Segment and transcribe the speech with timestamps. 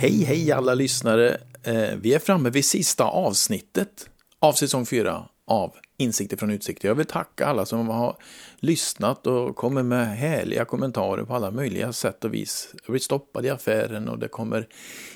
[0.00, 1.36] Hej, hej alla lyssnare.
[1.62, 6.88] Eh, vi är framme vid sista avsnittet av säsong 4 av Insikter från utsikter.
[6.88, 8.16] Jag vill tacka alla som har
[8.56, 12.68] lyssnat och kommer med härliga kommentarer på alla möjliga sätt och vis.
[12.84, 14.68] Jag blir stoppad i affären och det kommer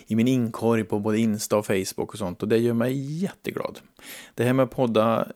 [0.07, 3.79] i min inkorg på både Insta och Facebook och sånt och det gör mig jätteglad.
[4.35, 5.29] Det här med att podda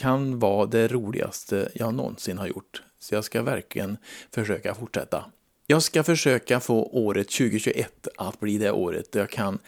[0.00, 2.82] kan vara det roligaste jag någonsin har gjort.
[2.98, 3.96] Så jag ska verkligen
[4.34, 5.24] försöka fortsätta.
[5.66, 9.58] Jag ska försöka få året 2021 att bli det året där jag kan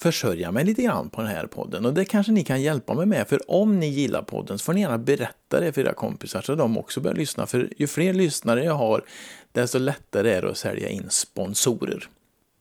[0.00, 1.86] försörja mig lite grann på den här podden.
[1.86, 3.28] Och det kanske ni kan hjälpa mig med.
[3.28, 6.54] För om ni gillar podden så får ni gärna berätta det för era kompisar så
[6.54, 7.46] de också börjar lyssna.
[7.46, 9.04] För ju fler lyssnare jag har,
[9.52, 12.08] desto lättare är det att sälja in sponsorer.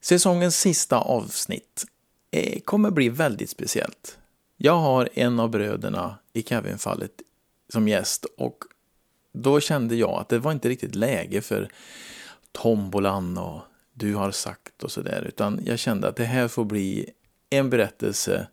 [0.01, 1.85] Säsongens sista avsnitt
[2.31, 4.16] eh, kommer bli väldigt speciellt.
[4.57, 7.11] Jag har en av bröderna i Kevin-fallet
[7.69, 8.63] som gäst och
[9.33, 11.69] då kände jag att det var inte riktigt läge för
[12.51, 13.61] tombolan och
[13.93, 15.21] du har sagt och sådär.
[15.27, 17.09] Utan jag kände att det här får bli
[17.49, 18.47] en berättelse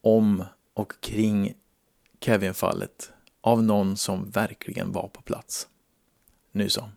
[0.00, 1.54] om och kring
[2.20, 5.68] Kevin-fallet av någon som verkligen var på plats.
[6.52, 6.88] Nu så.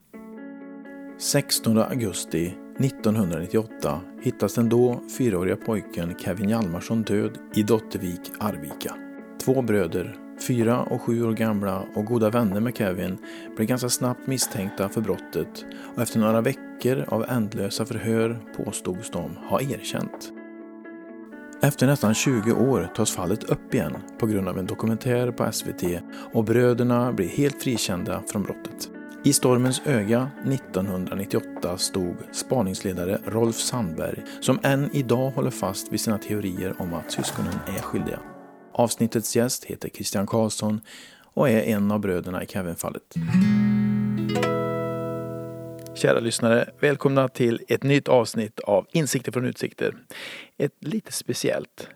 [1.20, 8.96] 16 augusti 1998 hittas den då fyraåriga pojken Kevin Hjalmarsson död i Dottervik, Arvika.
[9.42, 10.16] Två bröder,
[10.48, 13.18] fyra och sju år gamla och goda vänner med Kevin,
[13.56, 19.38] blev ganska snabbt misstänkta för brottet och efter några veckor av ändlösa förhör påstods de
[19.50, 20.32] ha erkänt.
[21.62, 25.84] Efter nästan 20 år tas fallet upp igen på grund av en dokumentär på SVT
[26.34, 28.90] och bröderna blir helt frikända från brottet.
[29.24, 36.18] I stormens öga 1998 stod spaningsledare Rolf Sandberg som än idag håller fast vid sina
[36.18, 38.20] teorier om att syskonen är skyldiga.
[38.72, 40.82] Avsnittets gäst heter Christian Karlsson
[41.24, 43.16] och är en av bröderna i Kevin-fallet.
[45.96, 49.96] Kära lyssnare, välkomna till ett nytt avsnitt av Insikter från utsikter.
[50.58, 51.90] Ett lite speciellt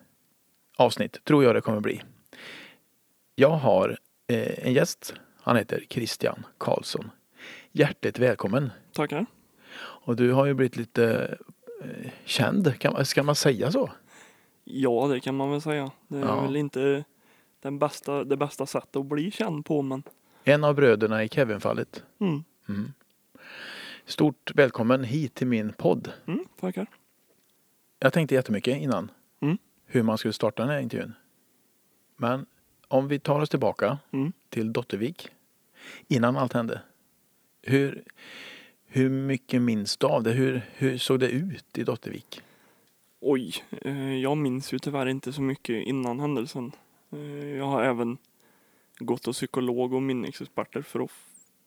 [0.76, 2.02] avsnitt, tror jag det kommer bli.
[3.34, 3.98] Jag har
[4.28, 5.14] eh, en gäst.
[5.42, 7.10] Han heter Christian Karlsson.
[7.72, 8.70] Hjärtligt välkommen!
[8.92, 9.26] Tackar!
[9.78, 11.36] Och du har ju blivit lite
[11.82, 13.90] eh, känd, kan, ska man säga så?
[14.64, 15.90] Ja, det kan man väl säga.
[16.08, 16.40] Det är Ja.
[16.42, 17.04] väl inte
[17.60, 20.02] den bästa, det bästa sättet att bli känd på, men
[20.44, 22.04] En av bröderna i Kevin-fallet.
[22.20, 22.92] mm,
[24.04, 26.12] Stort välkommen hit till min podd.
[26.26, 26.86] mm, tackar.
[27.98, 29.10] Jag tänkte jättemycket innan
[29.40, 29.58] Mm.
[29.86, 31.12] hur man skulle starta den här intervjun.
[32.16, 32.46] Men
[32.92, 34.32] om vi tar oss tillbaka Mm.
[34.48, 35.28] till Dottervik
[36.08, 36.80] innan allt hände.
[37.62, 38.04] Hur,
[38.86, 40.30] hur mycket minns du av det?
[40.32, 42.40] Hur, hur såg det ut i Dottervik?
[43.20, 46.72] Oj, eh, jag minns ju tyvärr inte så mycket innan händelsen.
[47.12, 48.18] Eh, jag har även
[48.98, 51.10] gått till psykolog och minnesexperter för att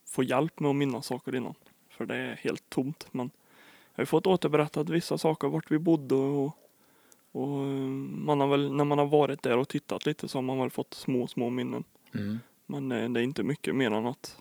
[0.06, 1.54] få hjälp med att minnas saker innan.
[1.90, 3.06] För det är helt tomt.
[3.12, 3.30] Men
[3.94, 6.58] jag har fått återberättat vissa saker, vart vi bodde och,
[7.36, 7.86] och eh,
[8.26, 10.70] man har väl, när man har varit där och tittat lite så har man väl
[10.70, 11.84] fått små, små minnen.
[12.14, 12.38] Mm.
[12.66, 14.40] Men eh, det är inte mycket mer än att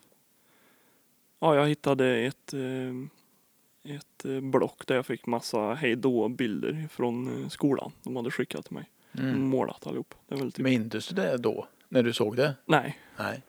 [1.39, 7.91] ja, jag hittade ett, eh, ett block där jag fick massa hejdå bilder från skolan.
[8.03, 8.89] De hade skickat till mig.
[9.17, 9.41] Mm.
[9.47, 10.16] Målat allihop.
[10.28, 11.67] Det typ, Minns du det då?
[11.89, 12.55] När du såg det?
[12.66, 13.41] nej, Nej.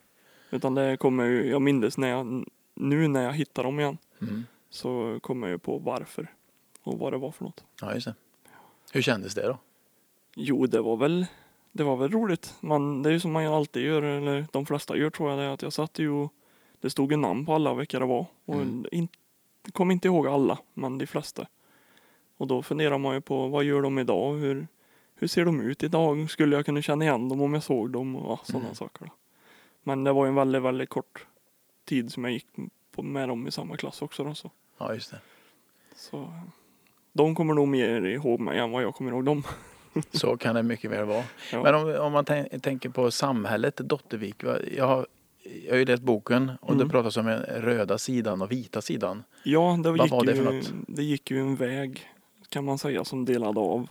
[0.51, 4.43] utan det kommer ju, jag minns när jag, nu när jag hittar dem igen Mm.
[4.69, 6.27] så kommer jag ju på varför
[6.83, 7.63] och vad det var för något.
[7.81, 8.15] Ja, just det.
[8.97, 9.57] Hur kändes det då?
[10.35, 11.25] Jo, det var väl
[11.71, 12.55] det var väl roligt.
[12.59, 15.43] Man, det är ju som man alltid gör, eller de flesta gör tror jag, det
[15.43, 16.33] är att jag satt ju och
[16.81, 18.25] det stod ju namn på alla vilka det var.
[18.45, 18.85] Och Mm.
[18.91, 19.07] in,
[19.71, 21.47] kom inte ihåg alla, men de flesta.
[22.37, 24.33] Och då funderar man ju på vad gör de idag?
[24.37, 24.67] Hur,
[25.15, 26.29] hur ser de ut idag?
[26.29, 28.15] Skulle jag kunna känna igen dem om jag såg dem?
[28.15, 28.75] Och ja, sådana Mm.
[28.75, 29.05] saker.
[29.05, 29.11] Då.
[29.83, 31.25] Men det var en väldigt, väldigt kort
[31.85, 32.47] tid som jag gick
[32.91, 34.23] på, med dem i samma klass också.
[34.23, 34.51] Då, så.
[34.77, 35.19] Ja, just det.
[35.95, 36.33] Så,
[37.17, 39.43] de kommer nog mer ihåg mig än vad jag kommer ihåg dem.
[40.11, 41.23] Så kan det mycket väl vara.
[41.51, 41.63] Ja.
[41.63, 44.43] Men om, om man tän- tänker på samhället Dottervik.
[44.43, 44.57] va?
[44.77, 45.07] Jag har,
[45.65, 46.87] jag har ju läst boken och Mm.
[46.87, 49.23] det pratas om den röda sidan och vita sidan.
[49.43, 52.07] Ja, det Vad gick, det ju, det gick ju en väg
[52.49, 53.87] kan man säga som delade av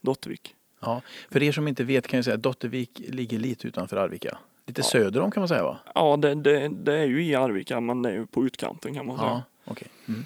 [0.00, 0.54] Dottervik.
[0.80, 4.38] Ja, för er som inte vet kan jag säga att Dottervik ligger lite utanför Arvika.
[4.66, 4.84] Lite Ja.
[4.84, 5.78] söder om kan man säga va?
[5.94, 9.06] Ja, det, det, det är ju i Arvika men det är ju på utkanten kan
[9.06, 9.28] man säga.
[9.30, 9.88] Ja, okej.
[10.08, 10.24] Mm.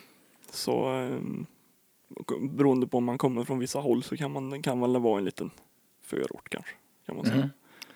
[0.53, 1.47] Så ehm,
[2.41, 5.25] beroende på om man kommer från vissa håll så kan man kan väl vara en
[5.25, 5.51] liten
[6.03, 6.73] förort kanske.
[7.07, 7.37] Kan man säga.
[7.37, 7.51] Mhm.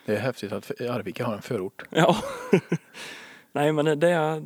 [0.07, 1.83] Det är häftigt att Arvika har en förort.
[1.91, 2.17] Ja.
[3.53, 4.43] Nej men det, det, är,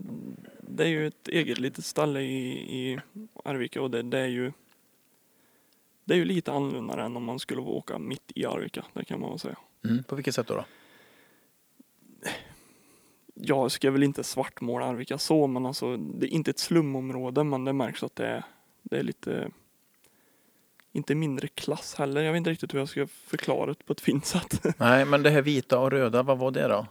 [0.60, 3.00] det är ju ett eget litet ställe i, i
[3.44, 4.52] Arvika och det, det är ju
[6.04, 9.20] det är ju lite annorlunda än om man skulle åka mitt i Arvika, det kan
[9.20, 9.58] man väl säga.
[9.84, 10.02] Mm.
[10.02, 10.54] På vilket sätt då?
[10.54, 10.64] då?
[13.40, 17.64] jag ska väl inte svartmåla Arvika så, men alltså det är inte ett slumområde, men
[17.64, 18.44] det märks att det är,
[18.82, 19.50] det är lite
[20.92, 22.22] inte mindre klass heller.
[22.22, 24.64] Jag vet inte riktigt hur jag ska förklara det på ett fint sätt.
[24.78, 26.86] Nej, men det här vita och röda, vad var det då?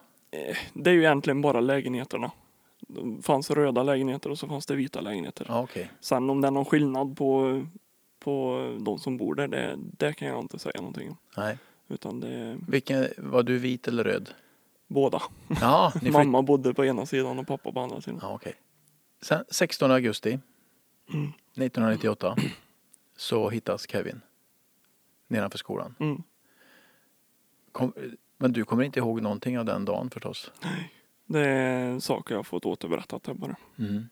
[0.73, 2.31] Det är ju egentligen bara lägenheterna.
[2.79, 5.47] Det fanns röda lägenheter och så fanns det vita lägenheter.
[5.49, 5.91] Okej.
[5.99, 7.61] Sen om det är någon skillnad på,
[8.19, 11.17] på de som bor där, det, det kan jag inte säga någonting om.
[11.37, 11.57] Nej.
[11.89, 14.29] Utan det Vilken, var du vit eller röd?
[14.87, 15.21] båda.
[15.61, 16.13] Ja, flytt...
[16.13, 18.19] Mamma bodde på ena sidan och pappa på andra sidan.
[18.21, 18.53] Ja, okej.
[19.21, 20.39] Sen 16 augusti
[21.13, 21.27] Mm.
[21.55, 22.35] 1998
[23.17, 24.21] så hittas Kevin
[25.27, 25.95] nedanför skolan.
[25.99, 26.23] Mm.
[27.71, 27.93] Kom,
[28.37, 30.51] men du kommer inte ihåg någonting av den dagen förstås?
[31.25, 33.55] Det är saker jag har fått återberättat här bara.
[33.79, 34.09] Mm.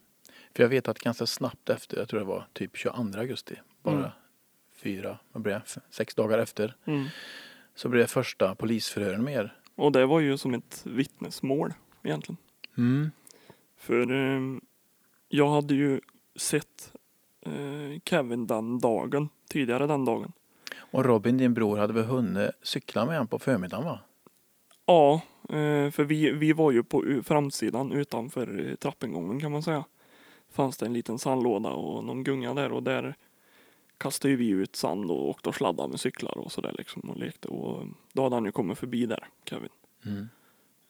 [0.55, 3.95] För jag vet att ganska snabbt efter, jag tror det var typ 22 augusti, bara
[3.97, 4.09] Mm.
[4.75, 7.05] fyra, vad blir det, sex dagar efter, Mm.
[7.75, 9.59] så blev det första polisförhören med er.
[9.75, 11.73] Och det var ju som ett vittnesmål
[12.03, 12.37] egentligen.
[12.77, 13.11] Mm.
[13.77, 14.41] För eh,
[15.27, 16.01] jag hade ju
[16.35, 16.93] sett
[18.05, 20.31] Kevin den dagen, tidigare den dagen.
[20.77, 23.99] Och Robin, din bror, hade väl hunnit cykla med honom på förmiddagen va?
[24.85, 29.83] Ja, eh, för vi, vi var ju på framsidan utanför eh, trappingången kan man säga.
[30.51, 33.15] Fanns det en liten sandlåda och någon gunga där och där
[33.97, 37.47] kastade vi ut sand och åkte och sladdade med cyklar och sådär liksom och lekte
[37.47, 37.83] och
[38.13, 39.69] då hade han ju kommit förbi där, Kevin.
[40.05, 40.29] Mm.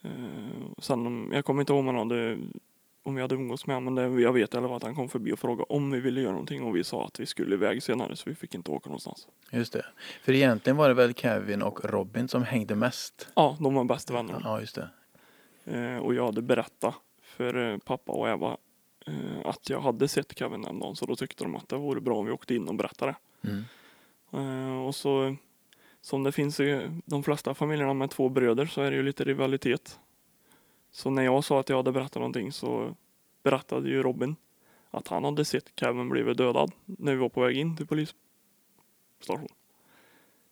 [0.01, 2.37] Eh, sen jag kommer inte ihåg om, han hade,
[3.05, 4.95] om vi hade umgåtts med honom, men det, jag vet i alla fall att han
[4.95, 7.55] kom förbi och frågade om vi ville göra någonting och vi sa att vi skulle
[7.55, 9.27] iväg senare så vi fick inte åka någonstans.
[9.51, 9.85] Just det.
[10.21, 13.27] För egentligen var det väl Kevin och Robin som hängde mest?
[13.35, 14.41] Ja, de var bästa vänner.
[14.43, 14.89] Ja, just det.
[15.65, 18.57] Eh, och jag hade berättat för eh, pappa och Eva
[19.07, 22.01] eh, att jag hade sett Kevin den dagen så då tyckte de att det vore
[22.01, 23.15] bra om vi åkte in och berättade.
[23.43, 23.63] Mm.
[24.33, 25.35] Eh, och så
[26.01, 29.23] som det finns i de flesta familjerna med två bröder så är det ju lite
[29.23, 29.99] rivalitet.
[30.95, 32.95] Så när jag sa att jag hade berättat någonting så
[33.43, 34.35] berättade ju Robin
[34.91, 39.47] att han hade sett Kevin blivit dödad när vi var på väg in till polisstation.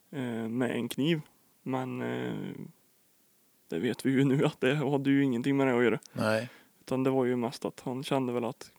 [0.10, 1.22] Eh, med en kniv.
[1.62, 2.34] Men eh,
[3.68, 6.00] det vet vi ju nu att det hade ju ingenting med det att göra.
[6.14, 6.50] Nej.
[6.80, 8.72] Utan det var ju mest att han kände väl att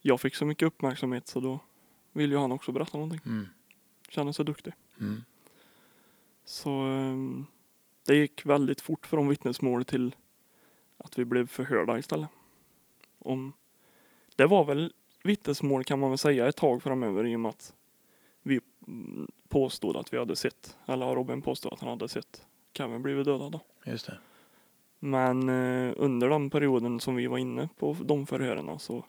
[0.00, 1.58] jag fick så mycket uppmärksamhet så då
[2.12, 3.20] ville ju han också berätta någonting.
[3.26, 3.48] Mm.
[4.08, 4.72] Kände sig duktig.
[5.00, 5.24] Mm.
[6.44, 7.46] Så ehm,
[8.06, 10.14] det gick väldigt fort från vittnesmål till
[11.04, 12.28] att vi blev förhörda istället.
[13.18, 13.52] Om,
[14.36, 17.74] det var väl vittnesmål kan man väl säga ett tag framöver i och med att
[18.42, 18.60] vi
[19.48, 23.52] påstod att vi hade sett, eller Robin påstod att han hade sett Kevin blivit dödad.
[23.52, 23.60] Då.
[23.84, 24.18] Just det.
[24.98, 29.04] Men eh, under den perioden som vi var inne på de förhören så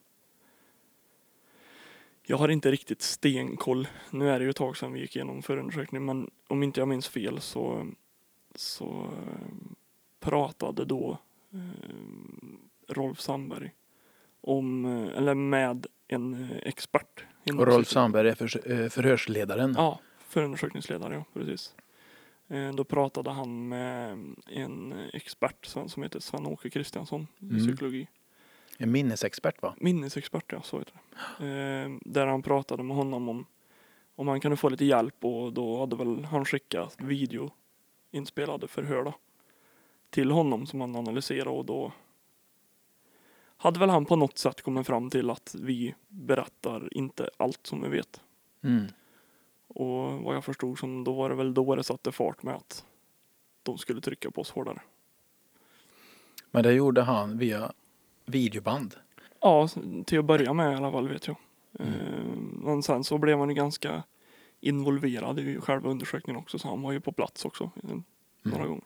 [2.26, 3.88] jag har inte riktigt stenkoll.
[4.10, 6.88] Nu är det ju ett tag sedan vi gick igenom förundersökningen men om inte jag
[6.88, 7.88] minns fel så,
[8.56, 9.56] så eh,
[10.20, 11.18] pratade då
[12.88, 13.72] Rolf Sandberg
[14.42, 17.26] om, eh, eller med en eh, expert.
[17.58, 17.88] Och Rolf.
[17.88, 19.74] Sandberg är för, eh, förhörsledaren.
[19.78, 21.76] Ja, förundersökningsledare, ja precis.
[22.48, 24.18] Eh, Då pratade han med
[24.48, 27.58] en expert som heter Sven-Åke Kristiansson i Mm.
[27.68, 28.08] psykologi.
[28.78, 29.76] En minnesexpert va?
[29.80, 30.94] Minnesexpert, ja så heter
[31.40, 31.46] det.
[31.46, 33.46] Eh, Där han pratade med honom om
[34.16, 37.52] om han kunde få lite hjälp och då hade väl han skickat video
[38.12, 39.14] inspelade förhör då,
[40.14, 41.92] till honom som han analyserade och då
[43.58, 47.82] hade väl han på något sätt kommit fram till att vi berättar inte allt som
[47.82, 48.22] vi vet.
[48.64, 48.86] Mm.
[49.68, 52.86] Och vad jag förstod som då var det väl då det satte fart med att
[53.64, 54.82] de skulle trycka på oss hårdare.
[56.52, 57.72] Men det gjorde han via
[58.26, 58.96] videoband.
[59.40, 59.68] Ja,
[60.06, 61.36] till att börja med i alla fall vet jag.
[61.80, 61.94] Mm.
[61.94, 64.04] Eh, Men sen så blev han ju ganska
[64.60, 67.90] involverad i själva undersökningen också så han var ju på plats också eh,
[68.42, 68.68] några Mm.
[68.70, 68.84] gånger.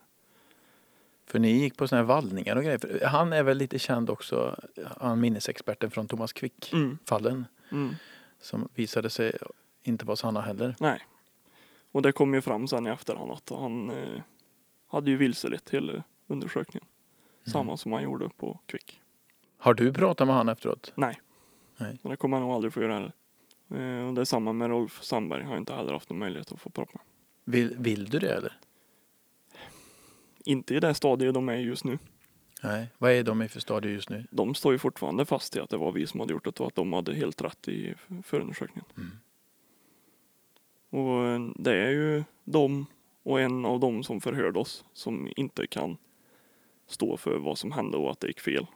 [1.28, 2.78] För ni gick på såna här vallningar och grejer.
[2.78, 4.60] För han är väl lite känd också,
[4.98, 7.46] han minnesexperten från Thomas Quick-fallen.
[7.72, 7.84] Mm.
[7.84, 7.96] Mm.
[8.42, 9.38] Som visade sig
[9.84, 10.76] inte vara sanna heller.
[10.80, 11.00] Nej.
[11.92, 14.22] Och det kom ju fram sen i efterhand att han eh,
[14.88, 16.88] hade ju vilselett hela undersökningen.
[16.88, 17.54] Mm.
[17.54, 19.02] Samma som han gjorde på Quick.
[19.58, 20.92] Har du pratat med han efteråt?
[20.96, 21.22] Nej.
[21.78, 22.00] Nej.
[22.02, 23.14] Men det kommer han nog aldrig få göra heller.
[23.70, 25.44] Eh, och det är samma med Rolf Sandberg.
[25.44, 27.02] Har inte heller haft någon möjlighet att få prata med.
[27.54, 28.58] Vill, vill du det eller?
[30.48, 32.00] Inte i det stadiet de är just nu.
[32.64, 32.88] Nej.
[32.98, 34.28] Vad är de i för stadie just nu?
[34.32, 36.68] De står ju fortfarande fast i att det var vi som hade gjort det och
[36.68, 38.86] att de hade helt rätt i förundersökningen.
[38.98, 39.12] Mm.
[40.90, 42.86] Och eh, det är ju de
[43.24, 45.98] och en av dem som förhörde oss som inte kan
[46.88, 48.68] stå för vad som hände och att det gick fel.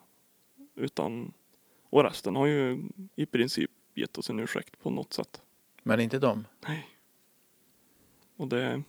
[0.75, 1.33] Utan,
[1.89, 2.83] och resten har ju
[3.15, 5.41] i princip gett oss en ursäkt på något sätt.
[5.83, 6.47] Men inte de?
[6.67, 6.87] Nej.
[8.37, 8.83] Och det,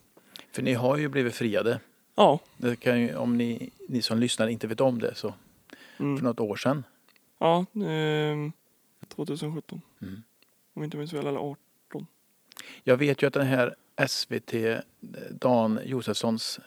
[0.50, 1.80] För ni har ju blivit friade.
[2.14, 5.34] Ja, Det kan ju, om ni, ni som lyssnar inte vet om det så
[5.98, 6.16] Mm.
[6.18, 6.84] för något år sedan.
[7.38, 8.52] Ja, ehm,
[9.08, 9.80] 2017.
[10.02, 10.22] Mm.
[10.74, 12.06] Om inte minns fel, eller 18.
[12.84, 13.74] Jag vet ju att den här
[14.08, 14.78] SVT, eh,
[15.30, 16.60] Dan Josefssons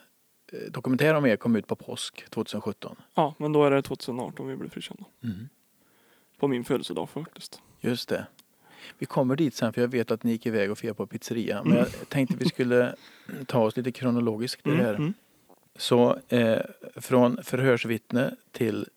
[0.52, 2.96] eh, dokumentär om er kom ut på påsk 2017.
[3.14, 5.04] Ja, men då är det 2018 vi blev frikända.
[5.24, 5.48] Mm.
[6.38, 7.60] På min födelsedag faktiskt.
[7.80, 8.26] Just det.
[8.98, 11.62] Vi kommer dit sen för jag vet att ni gick iväg och firade på pizzeria.
[11.64, 11.84] Men Mm.
[12.00, 12.94] jag tänkte vi skulle
[13.46, 15.12] ta oss lite kronologiskt i det här.
[15.90, 16.18] Mm, mm.
[16.18, 16.60] Så eh,
[17.00, 18.88] från förhörsvittne till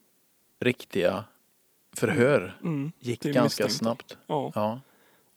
[0.59, 1.23] riktiga
[1.93, 2.91] förhör Mm.
[2.99, 3.85] gick Till ganska misstänkta.
[3.85, 4.17] snabbt.
[4.27, 4.79] Ja, Ja.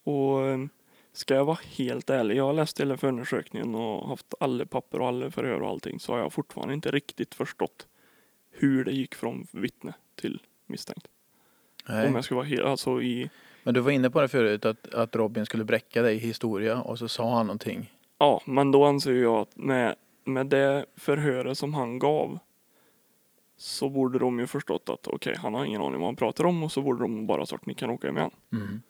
[0.03, 0.69] och ehm,
[1.13, 5.07] ska jag vara helt ärlig, jag har läst hela förundersökningen och haft alla papper och
[5.07, 7.87] alla förhör och allting så har jag fortfarande inte riktigt förstått
[8.51, 11.07] hur det gick från vittne till misstänkt.
[11.89, 12.11] Om Nej.
[12.13, 13.29] jag ska vara helt, alltså i,
[13.63, 16.81] Men du var inne på det förut att, att Robin skulle bräcka dig i historia
[16.81, 17.93] och så sa han någonting.
[18.17, 22.39] ja, men då anser jag att med, med det förhöret som han gav
[23.57, 26.63] så borde de ju förstått att okej, han har ingen aning vad han pratar om
[26.63, 28.31] och så borde de bara sagt ni kan åka hem igen.
[28.51, 28.81] Mm.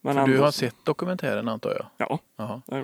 [0.00, 1.86] Men För du har så- sett dokumentären antar jag?
[2.08, 2.62] Ja, Jaha.
[2.66, 2.78] Ja.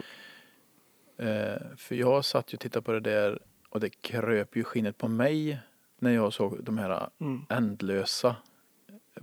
[1.25, 3.38] Eh, för jag satt ju och tittade på det där
[3.69, 5.59] och det kröp ju skinnet på mig
[5.99, 8.37] när jag såg de här mm, ändlösa.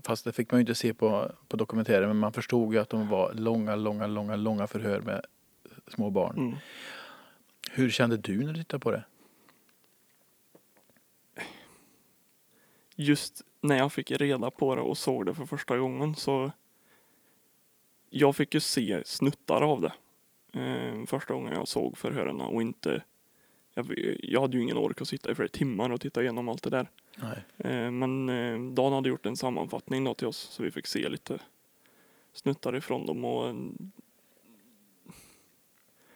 [0.04, 2.90] Fast det fick man ju inte se på, på dokumentären men man förstod ju att
[2.90, 5.26] de var långa, långa, långa, långa förhör med
[5.88, 6.38] små barn.
[6.38, 6.56] mm.
[7.76, 9.04] Hur kände du när du tittade på det?
[12.96, 16.52] just när jag fick reda på det och såg det för första gången så
[18.10, 19.94] jag fick ju se snuttar av det
[20.62, 23.04] eh, första gången jag såg förhören och inte
[23.74, 26.64] jag, jag hade ju ingen ork att sitta i flera timmar och titta igenom allt
[26.64, 26.88] det där.
[27.16, 27.44] Nej.
[27.58, 31.10] Eh, men eh, Dan hade gjort en sammanfattning då till oss så vi fick se
[31.10, 31.40] lite
[32.34, 33.56] snuttar ifrån dem och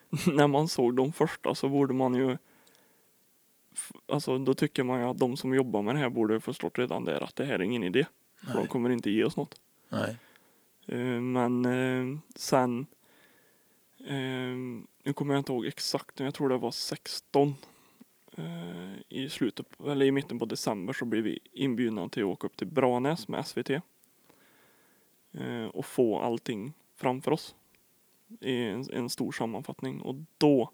[0.33, 2.37] när man såg de första så borde man ju
[4.07, 7.05] Alltså då tycker man ju att de som jobbar med det här borde förstått redan
[7.05, 8.05] där att det här är ingen idé.
[8.35, 8.67] För de Nej.
[8.67, 9.61] kommer inte ge oss något.
[9.89, 10.17] Nej.
[10.87, 12.85] Eh, Men eh, sen
[13.99, 14.55] eh,
[15.03, 17.55] Nu kommer jag inte ihåg exakt men jag tror det var 16
[18.37, 22.47] eh, I slutet, eller i mitten på december så blev vi inbjudna till att åka
[22.47, 27.55] upp till Branäs med SVT eh, och få allting framför oss
[28.41, 30.69] i en, en stor sammanfattning och då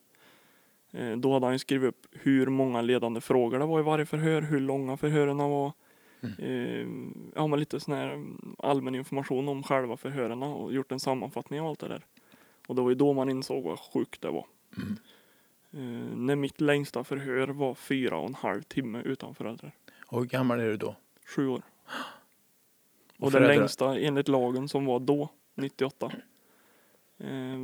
[0.92, 4.42] eh, då hade han skrivit upp hur många ledande frågor det var i varje förhör,
[4.42, 5.74] hur långa förhören var
[6.38, 6.88] Eh,
[7.36, 11.62] ja, men lite sån här mm, allmän information om själva förhören och gjort en sammanfattning
[11.62, 12.06] av allt det där.
[12.68, 14.46] Och det var ju då man insåg vad sjukt det var.
[14.78, 14.98] Mm.
[15.72, 19.72] Eh, när mitt längsta förhör var fyra och en halv timme utan föräldrar.
[20.06, 20.96] Och hur gammal är du då?
[21.26, 21.62] Sju år.
[23.18, 26.20] Och Och det längsta enligt lagen som var då, 98, eh,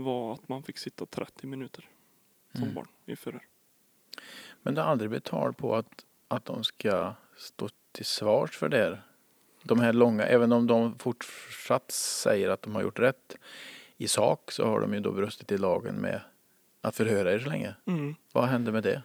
[0.04, 1.90] var att man fick sitta 30 minuter
[2.52, 2.74] som Mm.
[2.76, 3.42] barn i förhör.
[4.62, 8.78] Men det har aldrig tal på att, att de ska stå till svars för det
[8.78, 9.02] här.
[9.64, 13.38] De här långa, även om de fortsatt säger att de har gjort rätt
[13.98, 16.22] i sak så har de ju då brustit i lagen med
[16.82, 17.76] att förhöra er så länge.
[17.86, 18.16] Mm.
[18.34, 19.04] Vad hände med det?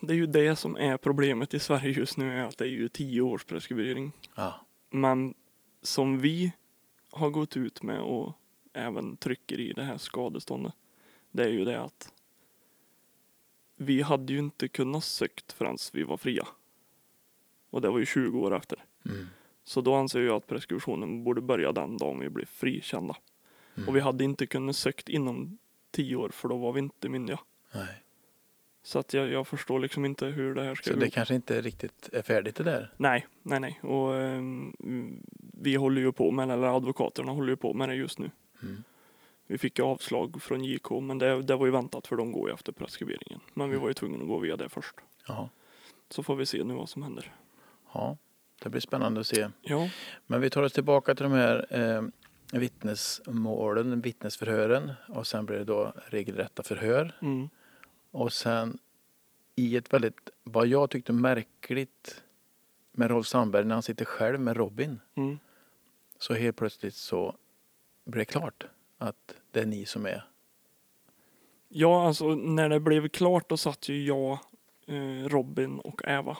[0.00, 2.68] Det är ju det som är problemet i Sverige just nu, är att det är
[2.68, 4.12] ju 10 års preskribering.
[4.36, 4.66] Ja.
[4.90, 5.34] Men
[5.82, 6.52] som vi
[7.10, 8.32] har gått ut med och
[8.72, 10.72] även trycker i det här skadeståndet.
[11.30, 12.12] Det är ju det att
[13.76, 16.46] vi hade ju inte kunnat sökt förrän vi var fria.
[17.70, 18.84] Och det var ju 20 år efter.
[19.06, 19.26] Mm.
[19.64, 23.16] Så då anser jag att preskriptionen borde börja den dagen vi blev frikända.
[23.86, 25.58] Och vi hade inte kunnat sökt inom
[25.90, 27.38] 10 år för då var vi inte myndiga.
[27.74, 28.02] Nej.
[28.82, 31.00] Så att jag, jag förstår liksom inte hur det här ska Så gå.
[31.00, 32.92] det kanske inte riktigt är färdigt det där?
[32.96, 33.80] Nej, nej, nej.
[33.82, 38.18] Och ehm, vi håller ju på med eller advokaterna håller ju på med det just
[38.18, 38.30] nu.
[38.62, 38.84] Mm.
[39.46, 42.54] Vi fick avslag från JK, men det, det var ju väntat för de går ju
[42.54, 43.40] efter preskriberingen.
[43.54, 44.94] Men vi var ju tvungna att gå via det först.
[45.26, 45.48] Jaha.
[46.08, 47.32] Så får vi se nu vad som händer.
[47.92, 48.16] Ja,
[48.62, 49.48] det blir spännande att se.
[49.62, 49.88] Ja,
[50.26, 52.02] Men vi tar oss tillbaka till de här eh,
[52.60, 57.12] vittnesmålen, vittnesförhören och sen blir det då regelrätta förhör.
[57.22, 57.48] mm,
[58.10, 58.78] Och sen
[59.56, 62.22] i ett väldigt, vad jag tyckte märkligt
[62.92, 65.00] med Rolf Sandberg när han sitter själv med Robin.
[65.14, 65.38] mm.
[66.18, 67.36] Så helt plötsligt så
[68.04, 68.64] det klart
[68.98, 70.24] att det är ni som är.
[71.68, 74.38] ja, alltså när det blev klart då satt ju jag,
[74.86, 76.38] eh, Robin och Eva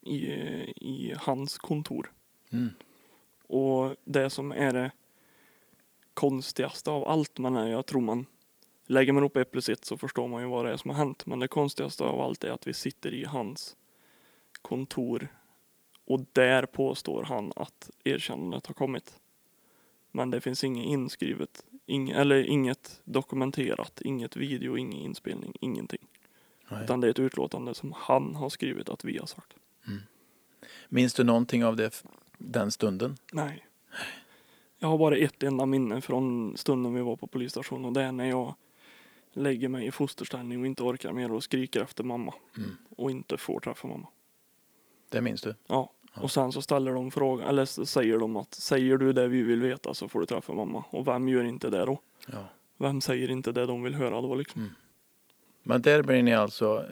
[0.00, 2.12] i, eh, i hans kontor.
[2.52, 2.70] Mm.
[3.46, 4.90] Och det som är det
[6.14, 8.26] konstigaste av allt, men jag tror man
[8.86, 11.26] lägger man upp ett så förstår man ju vad det är som har hänt.
[11.26, 13.76] Men det konstigaste av allt är att vi sitter i hans
[14.62, 15.28] kontor
[16.04, 19.20] och där påstår han att erkännandet har kommit.
[20.16, 26.06] Men det finns inget inskrivet, ing, eller inget dokumenterat, inget video, ingen inspelning, ingenting.
[26.68, 26.84] Nej.
[26.84, 29.54] Utan det är ett utlåtande som han har skrivit att vi har sagt.
[30.88, 32.04] Minns du någonting av det,
[32.38, 33.16] den stunden?
[33.32, 33.66] Nej.
[34.78, 38.12] Jag har bara ett enda minne från stunden vi var på polisstationen och det är
[38.12, 38.54] när jag
[39.32, 42.34] lägger mig i fosterställning och inte orkar mer och skriker efter mamma.
[42.56, 42.76] Mm.
[42.96, 44.08] Och inte får träffa mamma.
[45.08, 45.54] Det minns du?
[45.66, 45.92] Ja.
[46.22, 49.60] Och sen så ställer de frågan, eller säger de att säger du det vi vill
[49.60, 50.84] veta så får du träffa mamma.
[50.90, 52.00] Och vem gör inte det då?
[52.26, 52.48] Ja.
[52.76, 54.60] Vem säger inte det de vill höra då liksom?
[54.60, 54.74] Mm.
[55.62, 56.84] Men där blir ni alltså,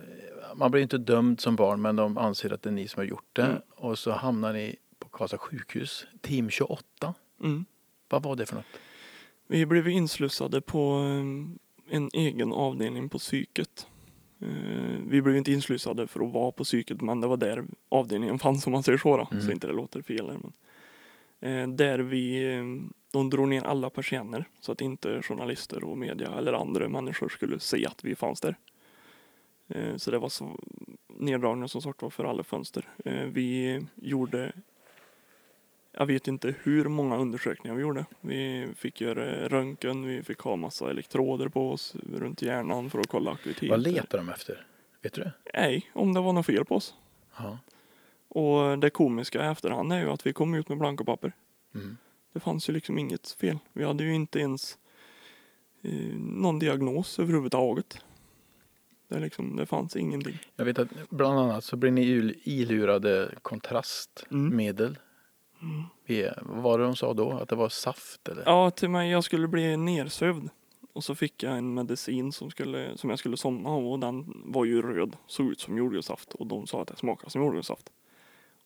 [0.54, 3.06] man blir inte dömd som barn men de anser att det är ni som har
[3.06, 3.42] gjort det.
[3.42, 3.62] Mm.
[3.70, 7.14] Och så hamnar ni på Karlstad sjukhus, team 28.
[7.42, 7.64] Mm.
[8.08, 8.64] Vad var det för något?
[9.46, 13.86] Vi blev inslussade på eh, en egen avdelning på psyket.
[14.42, 18.38] Eh, Vi blev inte inslussade för att vara på psyket men det var där avdelningen
[18.38, 19.28] fanns om man säger så då.
[19.32, 19.42] Mm.
[19.44, 20.26] Så inte det låter fel.
[21.40, 21.62] Men.
[21.62, 22.64] eh, Där vi, eh,
[23.12, 27.60] de drog ner alla persienner så att inte journalister och media eller andra människor skulle
[27.60, 28.56] se att vi fanns där.
[29.68, 30.58] Eh, Så det var så
[31.08, 32.88] neddragna som sagt var för alla fönster.
[33.04, 34.52] Eh, Vi gjorde
[35.92, 38.04] jag vet inte hur många undersökningar vi gjorde.
[38.20, 43.06] Vi fick göra röntgen, vi fick ha massa elektroder på oss runt hjärnan för att
[43.06, 43.70] kolla aktivitet.
[43.70, 44.66] Vad letar de efter?
[45.02, 45.32] Vet du det?
[45.54, 46.94] Nej, om det var något fel på oss.
[47.38, 47.58] Ja.
[48.28, 51.32] Och det komiska i efterhand är ju att vi kom ut med blanka papper.
[51.74, 51.96] Mm.
[52.32, 53.58] Det fanns ju liksom inget fel.
[53.72, 54.78] Vi hade ju inte ens
[55.82, 57.98] eh, någon diagnos överhuvudtaget.
[59.08, 60.38] Det, liksom, det fanns ingenting.
[60.56, 64.86] Jag vet att bland annat så blir ni il- ilurade kontrastmedel.
[64.86, 64.96] Mm.
[66.06, 67.30] Vi- Vad var det de sa då?
[67.32, 68.42] Att det var saft eller?
[68.46, 70.48] Ja, till mig, jag skulle bli nersövd.
[70.92, 74.42] Och så fick jag en medicin som, skulle, som jag skulle somna av och den
[74.44, 77.90] var ju röd, såg ut som jordgubbssaft och de sa att det smakade som jordgubbssaft.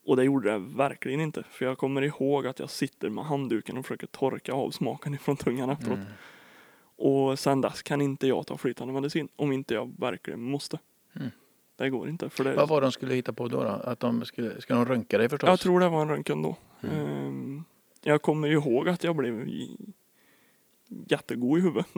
[0.07, 3.77] Och det gjorde det verkligen inte, för jag kommer ihåg att jag sitter med handduken
[3.79, 5.97] och försöker torka av smaken ifrån tungan efteråt.
[5.99, 6.09] Mm.
[6.99, 10.79] Och sen dess kan inte jag ta flytande medicin om inte jag verkligen måste.
[11.17, 11.31] Mm.
[11.77, 12.31] Det går inte.
[12.31, 13.63] För det, Vad var det de skulle hitta på då?
[13.63, 13.69] då?
[13.69, 15.49] Att de skulle, ska de röntga dig förstås?
[15.49, 16.57] jag tror det var en röntgen då.
[16.81, 16.97] Mm.
[16.97, 17.65] Ehm,
[18.03, 19.49] jag kommer ihåg att jag blev
[20.89, 21.87] jättegod i huvudet.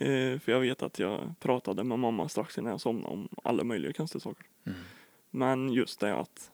[0.00, 3.64] Eh, för jag vet att jag pratade med mamma strax innan jag somnade om alla
[3.64, 4.46] möjliga konstiga saker.
[4.66, 4.78] Mm.
[5.30, 6.50] Men just det att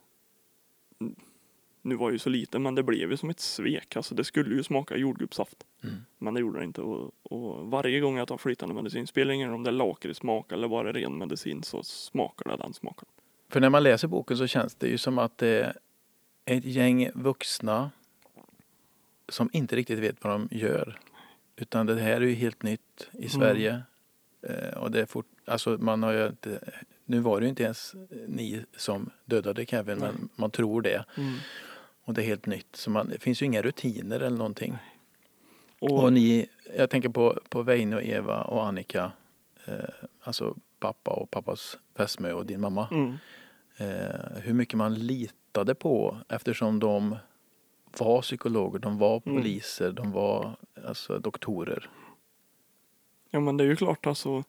[1.83, 3.97] nu var jag ju så liten men det blev ju som ett svek.
[3.97, 5.65] Alltså det skulle ju smaka jordgubbssaft.
[5.83, 5.95] Mm.
[6.19, 6.83] Men det gjorde det inte.
[6.83, 10.53] Och, och varje gång jag tar flytande medicin, spelar ingen roll om det är lakritssmak
[10.53, 13.09] eller bara ren medicin så smakar det den smaken.
[13.49, 15.77] För när man läser boken så känns det ju som att det
[16.45, 17.91] ett gäng vuxna
[19.29, 20.99] som inte riktigt vet vad de gör.
[21.57, 23.83] Utan det här är ju helt nytt i Sverige.
[24.43, 26.61] Eh, och det är fort, alltså man har ju inte,
[27.05, 27.95] nu var det ju inte ens
[28.27, 30.09] ni som dödade Kevin, Nej.
[30.13, 31.05] men man tror det.
[32.05, 32.77] Och det är helt nytt.
[32.77, 34.77] Så man, det finns ju inga rutiner eller någonting.
[35.79, 39.13] Och, Och ni, jag tänker på, på Veine och Eva och Annika,
[39.65, 39.75] eh,
[40.21, 42.89] alltså pappa och pappas fästmö och din mamma.
[42.91, 43.17] mm,
[43.77, 44.95] Eh, hur mycket man
[45.55, 47.17] litade på eftersom de
[47.99, 49.37] var psykologer, de var Mm.
[49.43, 51.91] poliser, de var alltså, doktorer.
[53.31, 54.45] ja men det är ju klart alltså.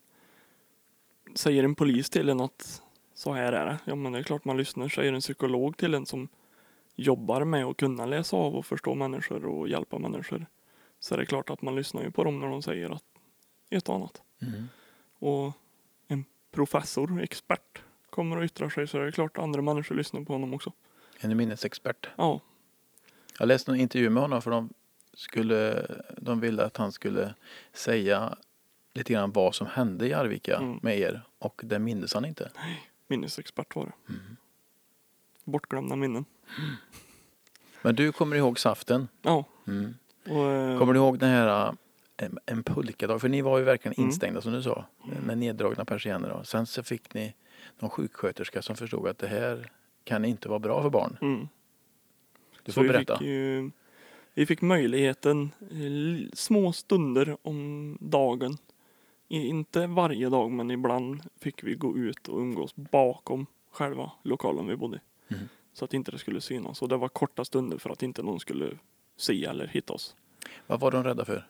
[1.36, 2.82] Säger en polis till en att
[3.14, 3.80] så här är det.
[3.86, 4.90] Ja men det är klart man lyssnar.
[4.90, 6.28] Säger en psykolog till en som
[6.96, 10.46] jobbar med att kunna läsa av och förstå människor och hjälpa människor.
[11.00, 13.04] Så är det klart att man lyssnar ju på dem när de säger att
[13.70, 14.22] ett och annat.
[14.42, 14.68] Mm.
[15.20, 15.54] Och
[16.08, 20.22] en professor, expert, kommer och yttrar sig så är det klart att andra människor lyssnar
[20.24, 20.72] på honom också.
[21.20, 22.10] En minnesexpert.
[22.16, 22.40] Ja,
[23.40, 24.70] Jag läste en intervju med honom för de,
[25.14, 27.34] skulle, de ville att han skulle
[27.74, 28.38] säga
[28.94, 30.80] lite grann vad som hände i Arvika Mm.
[30.82, 32.52] med er och det mindes han inte.
[33.08, 34.14] minnesexpert var det.
[34.14, 34.38] Mm.
[35.44, 36.26] Bortglömda minnen.
[37.82, 39.08] Men du kommer ihåg saften.
[39.22, 39.44] Ja.
[39.68, 39.94] Mm.
[40.26, 41.74] Och, eh, Kommer du ihåg den här eh,
[42.18, 43.22] en, en pulkadag?
[43.22, 44.08] För ni var ju verkligen Mm.
[44.10, 44.86] instängda som du sa.
[45.26, 46.44] Med neddragna persienner.
[46.44, 47.36] Sen så fick ni
[47.80, 49.72] någon sjuksköterska som förstod att det här
[50.06, 51.18] kan inte vara bra för barn.
[51.22, 51.48] mm.
[52.64, 53.18] Du Så får vi berätta.
[53.18, 53.72] Fick ju,
[54.34, 58.58] vi fick möjligheten, eh, små stunder om dagen.
[59.28, 64.76] Inte varje dag men ibland fick vi gå ut och umgås bakom själva lokalen vi
[64.76, 65.34] bodde i.
[65.34, 65.48] Mm.
[65.74, 66.82] Så att inte det skulle synas.
[66.82, 68.78] Och det var korta stunder för att inte någon skulle
[69.18, 70.16] se eller hitta oss.
[70.68, 71.48] Vad var de rädda för?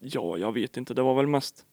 [0.00, 0.94] Ja, jag vet inte.
[0.94, 1.66] Det var väl mest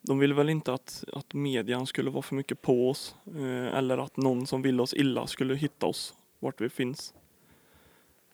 [0.00, 3.16] de ville väl inte att, att median skulle vara för mycket på oss.
[3.36, 7.14] Eh, eller att någon som ville oss illa skulle hitta oss vart vi finns.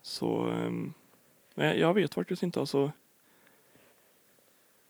[0.03, 0.53] Så
[1.55, 2.61] nej, jag vet faktiskt inte.
[2.61, 2.93] Alltså,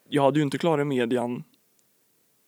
[0.09, 1.45] jag hade ju inte klarat median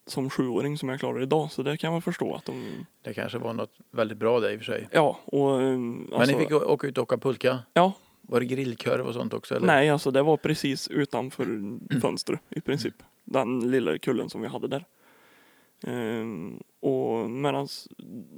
[0.06, 1.52] som sjuåring som jag klarar idag.
[1.52, 2.86] Så det kan man förstå att de...
[3.02, 4.88] Det kanske var något väldigt bra det i och för sig.
[4.92, 5.62] Ja, och...
[5.62, 7.58] ehm, Men Alltså, ni fick å- åka ut och åka pulka?
[7.72, 9.54] Ja, Var det grillkorv och sånt också?
[9.56, 9.66] Eller?
[9.66, 11.46] Nej, alltså det var precis utanför
[12.00, 12.94] fönstret i princip.
[13.26, 14.84] Den lilla kullen som vi hade där.
[15.86, 17.88] Ehm, och medans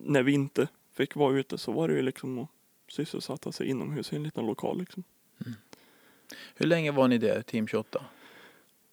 [0.05, 2.49] när vi inte fick vara ute så var det ju liksom att
[2.89, 5.05] sysselsätta sig inomhus i en liten lokal liksom.
[6.55, 8.05] Hur länge var ni där, Team 28?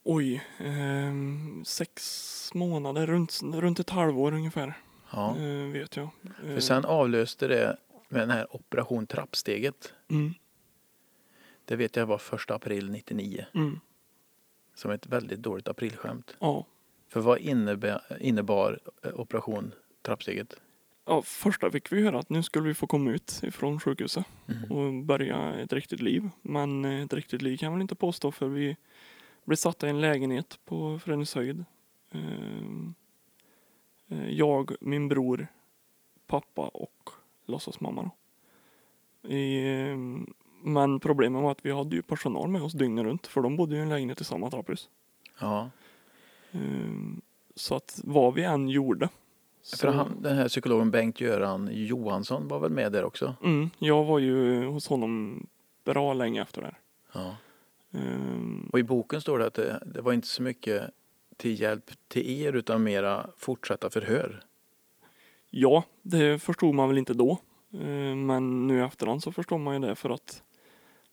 [0.04, 4.74] Oj, ehm, sex månader, runt, runt ett halvår ungefär
[5.12, 5.38] Ja.
[5.38, 6.10] eh, vet jag.
[6.42, 7.78] För sen avlöste det
[8.10, 9.94] med den här Operation Trappsteget.
[10.12, 10.34] Mm,
[11.66, 13.46] Det vet jag var första april 99.
[13.54, 13.80] mm,
[14.76, 16.36] Som ett väldigt dåligt aprilskämt.
[16.40, 16.66] ja.
[17.08, 20.56] För vad innebär, innebar eh, Operation Trappsteget?
[21.06, 24.72] ja, första fick vi höra att nu skulle vi få komma ut ifrån sjukhuset Mm.
[24.72, 26.30] och börja ett riktigt liv.
[26.42, 28.78] Men eh, ett riktigt liv kan jag väl inte påstå för vi
[29.46, 31.66] blev satta i en lägenhet på Fräneshöjd.
[32.12, 32.94] Ehm,
[34.08, 35.48] eh, Jag, min bror,
[36.28, 37.10] pappa och
[37.46, 38.10] låtsasmamma.
[39.28, 40.34] I, ehm,
[40.68, 43.76] Men problemet var att vi hade ju personal med oss dygnet runt för de bodde
[43.76, 44.90] ju i en lägenhet i samma trapphus.
[45.40, 45.70] Ja,
[46.52, 47.22] Ehm,
[47.56, 49.10] Så att vad vi än gjorde.
[49.80, 53.36] för han, den här psykologen Bengt-Göran Johansson var väl med där också?
[53.44, 55.46] mm, jag var ju hos honom
[55.84, 56.76] bra länge efter det.
[57.14, 57.36] Ja.
[57.94, 60.84] Ehm, Och i boken står det att det, det var inte så mycket
[61.38, 64.44] till hjälp till er utan mera fortsatta förhör.
[65.50, 67.32] Ja, det förstod man väl inte då.
[67.74, 70.44] Eh, Men nu i efterhand så förstår man ju det för att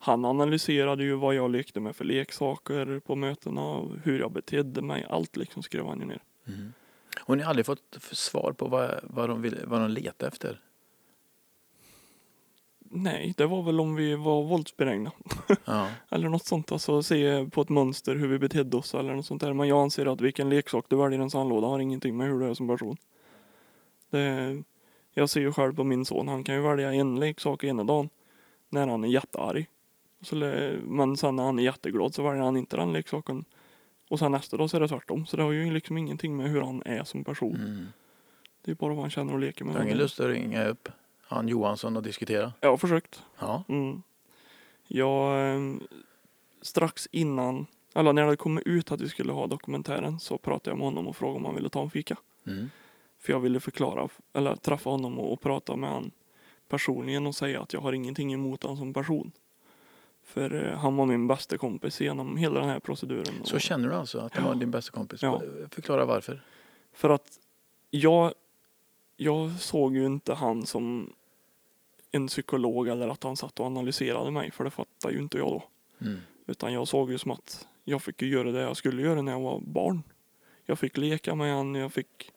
[0.04, 5.06] han analyserade ju vad jag lekte med för leksaker på mötena, hur jag betedde mig,
[5.10, 6.22] allt liksom skrev han ju ner.
[7.20, 10.60] Och ni har aldrig fått svar på vad, vad, de, vill, vad de letar efter?
[12.78, 15.12] Nej, det var väl om vi var våldsbenägna
[15.64, 15.88] Ja.
[16.10, 16.72] eller något sånt.
[16.72, 19.52] Alltså se på ett mönster hur vi betedde oss eller något sånt där.
[19.52, 22.40] Men jag anser att vilken leksak du väljer i en sandlåda har ingenting med hur
[22.40, 22.96] du är som person.
[24.10, 24.62] Det,
[25.14, 28.08] jag ser ju själv på min son, han kan ju välja en leksak ena dagen
[28.68, 29.68] när han är jättearg.
[30.22, 30.34] Så,
[30.82, 33.44] men sen när han är jätteglad så väljer han inte den leksaken.
[34.08, 35.26] Och sen nästa dag så är det tvärtom.
[35.26, 37.56] Så det har ju liksom ingenting med hur han är som person.
[37.56, 37.86] Mm.
[38.64, 39.74] Det är bara vad han känner och leker med.
[39.74, 40.88] Jag har ingen lust att ringa upp
[41.32, 42.52] han Johansson och diskutera.
[42.60, 43.22] Jag har försökt.
[43.38, 43.64] Ja.
[43.68, 44.02] Mm.
[44.86, 45.60] Jag, eh,
[46.62, 50.78] strax innan, eller när det kom ut att vi skulle ha dokumentären så pratade jag
[50.78, 52.16] med honom och frågade om han ville ta en fika.
[52.46, 52.70] Mm.
[53.18, 56.10] För jag ville förklara, eller träffa honom och, och prata med honom
[56.68, 59.32] personligen och säga att jag har ingenting emot honom som person.
[60.24, 63.44] För eh, han var min bästa kompis genom hela den här proceduren.
[63.44, 64.48] Så känner du alltså att han Ja.
[64.48, 65.22] var din bästa kompis?
[65.22, 65.42] Ja.
[65.70, 66.42] Förklara varför.
[66.92, 67.38] För att
[67.90, 68.32] jag,
[69.16, 71.12] jag såg ju inte han som
[72.10, 75.48] en psykolog eller att han satt och analyserade mig, för det fattar ju inte jag
[75.48, 75.62] då.
[76.06, 76.20] Mm.
[76.46, 79.32] Utan jag såg ju som att jag fick ju göra det jag skulle göra när
[79.32, 80.02] jag var barn.
[80.64, 82.32] Jag fick leka med han, jag fick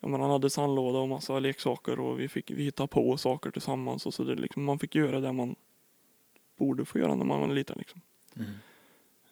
[0.00, 3.50] jag menar, han hade sandlåda och massa leksaker och vi fick vi hitta på saker
[3.50, 5.54] tillsammans och så det liksom, man fick göra det man
[6.60, 8.00] borde få göra när man var liten liksom.
[8.36, 8.50] Mm.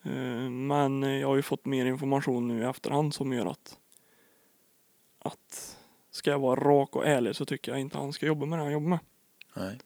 [0.03, 3.79] Eh, Men jag har ju fått mer information nu i efterhand som gör att
[5.19, 5.77] att
[6.11, 8.63] ska jag vara rak och ärlig så tycker jag inte han ska jobba med det
[8.63, 8.99] han jobbar med.
[9.55, 9.79] Nej.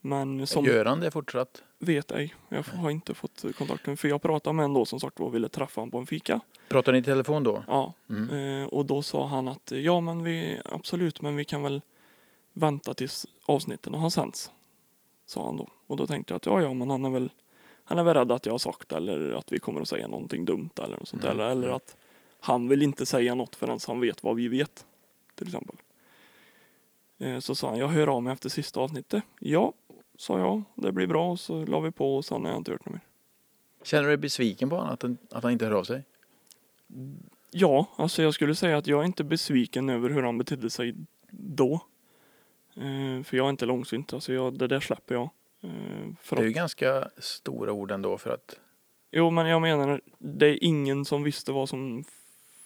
[0.00, 1.62] Men som Gör han det fortsatt?
[1.78, 5.20] vet ej, jag har inte fått kontakten för jag pratade med en då som sagt
[5.20, 6.40] var och ville träffa honom på en fika.
[6.68, 7.64] Pratar ni i telefon då?
[7.66, 8.62] Ja, Mm.
[8.62, 11.82] eh, och då sa han att ja men vi absolut men vi kan väl
[12.52, 14.50] vänta tills avsnitten har sänts.
[15.26, 15.68] Sa han då.
[15.92, 17.30] Och då tänkte jag att ja ja men han är väl
[17.84, 20.44] han är väl rädd att jag har sagt eller att vi kommer att säga någonting
[20.44, 21.34] dumt eller något sånt Mm.
[21.36, 21.96] eller, eller att
[22.40, 24.86] han vill inte säga något förrän han vet vad vi vet.
[25.34, 25.76] Till exempel.
[27.18, 29.22] Eh, Så sa han, jag hör av mig efter sista avsnittet.
[29.40, 29.72] Ja,
[30.16, 30.62] sa jag.
[30.74, 31.36] Det blir bra.
[31.36, 33.00] Så la vi på och sen har jag inte hört något mer.
[33.82, 36.02] Känner du dig besviken på honom att, han- att han inte hör av sig?
[37.50, 40.94] Ja, alltså jag skulle säga att jag är inte besviken över hur han betedde sig
[41.30, 41.72] då.
[42.74, 45.30] Eh, för jag är inte långsynt, alltså jag, det där släpper jag.
[45.62, 45.68] Eh,
[46.30, 48.60] Det är ju ganska stora ord ändå för att...
[49.10, 52.04] Jo, men jag menar, det är ingen som visste vad som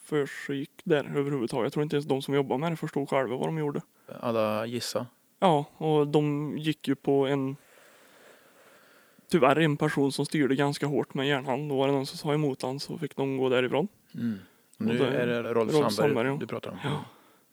[0.03, 1.65] försiggick där överhuvudtaget.
[1.65, 3.81] Jag tror inte ens de som jobbar med det förstod själva vad de gjorde.
[4.21, 5.07] Alla gissa.
[5.39, 7.57] Ja, och de gick ju på en
[9.29, 11.69] Tyvärr en person som styrde ganska hårt med järnhand.
[11.69, 13.89] Då var det någon som sa emot han så fick de gå därifrån.
[14.15, 14.39] Mm.
[14.77, 16.37] Nu det- är det Rolf, Rolf Sandberg, ja.
[16.41, 16.79] du pratar om.
[16.85, 17.05] Ja.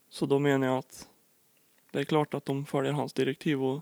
[0.10, 1.08] Så då menar jag att
[1.92, 3.82] det är klart att de följer hans direktiv och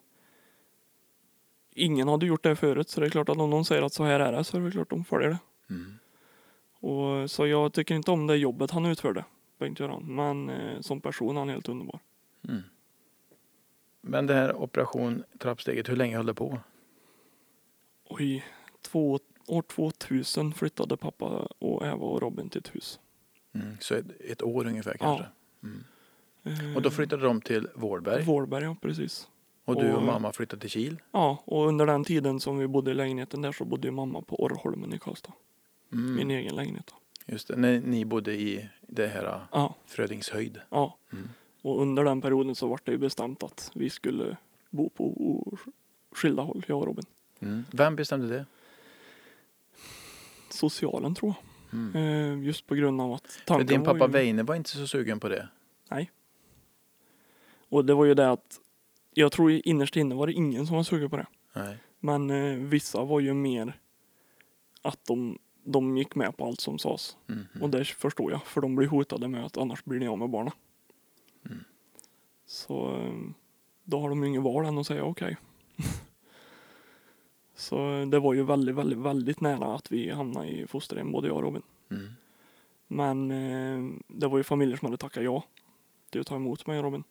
[1.74, 4.04] ingen hade gjort det förut så det är klart att om någon säger att så
[4.04, 5.40] här är det så är det klart de följer det.
[5.70, 5.98] Mm.
[6.80, 9.26] Och, så jag tycker inte om det jobbet han utförde,
[9.60, 10.16] Bengt-Göran.
[10.16, 12.00] Men eh, som person är han helt underbar.
[12.48, 12.62] Mm.
[14.02, 16.60] Men det här operation trappsteget, hur länge höll det på?
[18.10, 18.46] Oj,
[18.82, 23.00] två, år 2000 flyttade pappa och Eva och Robin till ett hus.
[23.54, 23.78] Mm.
[23.80, 25.26] Så ett, ett år ungefär kanske.
[25.64, 25.84] Mm.
[26.44, 29.28] Eh, Och då flyttade de till Vårberg Vårberg, ja precis.
[29.66, 31.02] Och du och och- mamma flyttade till Kil.
[31.12, 34.22] Ja, och under den tiden som vi bodde i lägenheten där så bodde ju mamma
[34.22, 35.34] på Orrholmen i Karlstad.
[35.94, 36.16] Mm.
[36.16, 36.88] Min egen lägenhet.
[36.88, 36.96] då.
[37.34, 40.62] Just det, när ni bodde i det här äh, Ja, Frödingshöjd.
[40.70, 40.98] ja.
[41.14, 41.30] Mm.
[41.62, 44.38] Och under den perioden så var det ju bestämt att vi skulle
[44.70, 45.58] bo på
[46.12, 47.06] skilda håll, jag och Robin.
[47.40, 47.64] Mm.
[47.72, 48.46] Vem bestämde det?
[50.50, 51.80] Socialen tror jag.
[51.80, 51.96] Mm.
[52.42, 54.12] Eh, just på grund av att För tanken din var pappa ju...
[54.12, 55.48] Weine var inte så sugen på det.
[57.70, 58.60] Och det var ju det att
[59.14, 61.28] jag tror innerst inne var det ingen som var sugen på det.
[61.54, 61.78] Nej.
[62.00, 63.80] Men eh, vissa var ju mer
[64.82, 67.18] att de, de gick med på allt som sades.
[67.28, 67.62] Mhm.
[67.62, 70.30] Och det förstår jag, för de blir hotade med att annars blir ni av med
[70.30, 70.54] barnen.
[71.46, 71.64] Mm.
[72.46, 73.14] Så eh,
[73.84, 75.38] då har de ju inget val än att säga okej.
[77.56, 81.28] Så eh, det var ju väldigt, väldigt, väldigt nära att vi hamnade i fosterhem, både
[81.28, 81.62] jag och Robin.
[81.92, 82.08] Mm.
[82.88, 85.44] Men eh, det var ju familjer som hade tackat ja
[86.10, 87.04] till att ta emot mig och Robin.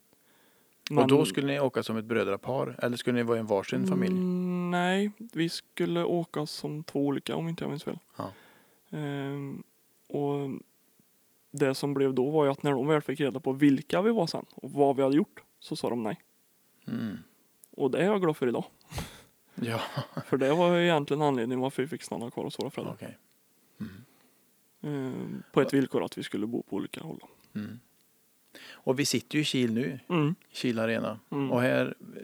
[0.99, 2.77] Och då skulle ni åka som ett brödrapar?
[2.83, 4.17] Eller skulle ni vara en varsin familj?
[4.17, 7.99] Mm, nej, vi skulle åka som två olika om inte jag minns fel.
[8.17, 8.33] Ja.
[8.91, 9.63] Ehm,
[10.09, 10.51] och
[11.51, 14.11] det som blev då var ju att när de väl fick reda på vilka vi
[14.11, 16.21] var sen och vad vi hade gjort så sa de nej.
[16.87, 17.19] Mm.
[17.71, 18.65] Och det är jag glad för idag.
[19.63, 19.81] Ja,
[20.27, 22.95] För det var ju egentligen anledningen varför vi fick stanna kvar hos våra föräldrar.
[22.95, 23.19] okej.
[23.81, 23.93] Mm.
[24.83, 27.21] Ehm, på ett villkor att vi skulle bo på olika håll.
[27.55, 27.81] Mm.
[28.73, 30.35] Och vi sitter ju i Kil nu, Mm.
[30.53, 31.21] Kil Arena.
[31.31, 31.51] Mm.
[31.53, 32.23] Och här, eh,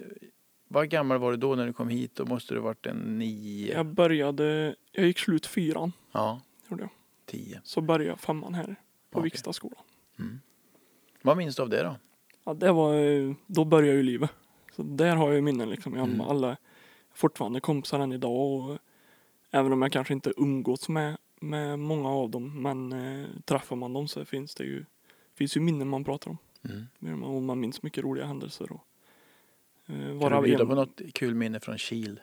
[0.69, 2.15] vad gammal var du då när du kom hit?
[2.15, 3.75] Då måste du varit en nio?
[3.75, 6.91] Jag började, jag gick slut fyran, Ja, gjorde jag.
[7.27, 7.61] tio.
[7.65, 8.65] Så började jag femman här
[9.11, 9.23] på Okej.
[9.23, 9.83] Vikstaskolan.
[10.19, 10.41] Mm.
[11.23, 11.97] Vad minns du av det då?
[12.45, 14.31] Ja, det var, eh, då började ju livet.
[14.77, 15.95] Så där har jag ju minnen liksom.
[15.97, 16.21] Jag Mm.
[16.21, 16.57] alla
[17.15, 18.33] fortfarande kompisar än idag
[18.71, 18.79] och
[19.51, 23.93] även om jag kanske inte umgåtts med, med många av dem men eh, träffar man
[23.93, 24.85] dem så finns det ju,
[25.37, 26.38] finns ju minnen man pratar om.
[27.01, 27.25] Mm.
[27.25, 28.72] Och man minns mycket roliga händelser.
[28.72, 28.85] Och,
[29.87, 32.20] eh, Kan du bjuda en, på något kul minne från Kil?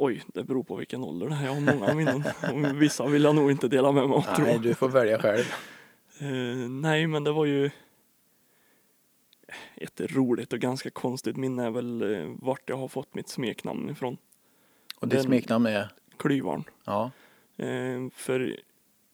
[0.00, 1.44] oj, det beror på vilken ålder det är.
[1.44, 2.24] Jag har många minnen.
[2.52, 5.44] Och vissa vill jag nog inte dela med mig av Nej, du får välja själv.
[6.18, 7.70] Eh, nej, men det var ju
[9.76, 13.90] ett roligt och ganska konstigt minne är väl eh, vart jag har fått mitt smeknamn
[13.90, 14.16] ifrån.
[14.96, 15.88] Och ditt smeknamn är?
[16.16, 16.64] Klyvarn.
[16.84, 17.10] Ja.
[17.56, 18.56] Eh, för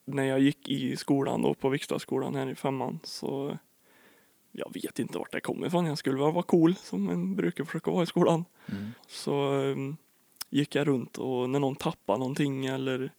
[0.06, 3.58] när jag gick i skolan då på Vikstaskolan här i femman så
[4.52, 5.86] jag vet inte vart det kommer ifrån.
[5.86, 8.44] Jag skulle väl vara cool som en brukar försöka vara i skolan.
[8.66, 8.90] Mm.
[9.08, 9.76] Så eh,
[10.50, 13.12] gick jag runt och när någon tappade någonting eller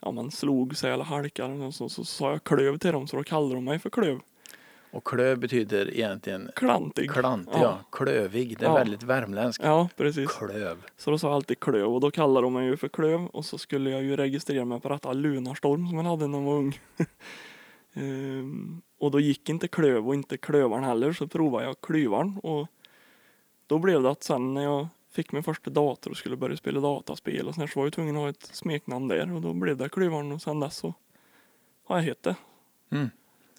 [0.00, 3.16] ja, man slog sig eller halkade eller så, så sa jag klöv till dem så
[3.16, 4.20] då kallade de mig för klöv.
[4.92, 7.10] Och klöv betyder egentligen Klantig.
[7.10, 7.60] klantig, Ja.
[7.62, 7.78] ja.
[7.92, 8.58] Klövig.
[8.58, 8.74] Det är Ja.
[8.74, 9.64] väldigt värmländskt.
[9.64, 10.30] Ja, precis.
[10.32, 10.76] Klöv.
[10.96, 13.44] Så då sa jag alltid klöv och då kallade de mig ju för klöv och
[13.44, 16.54] så skulle jag ju registrera mig på detta Lunarstorm som jag hade när jag var
[16.54, 16.80] ung.
[17.94, 22.66] Ehm, och då gick inte klöv och inte klövaren heller så provade jag klyvarn och
[23.66, 26.80] då blev det att sen när jag fick min första dator och skulle börja spela
[26.80, 29.76] dataspel och sånt så var jag tvungen att ha ett smeknamn där och då blev
[29.76, 30.94] det klyvarn och sen dess så
[31.84, 32.36] har jag hett det.
[32.90, 33.10] Mm.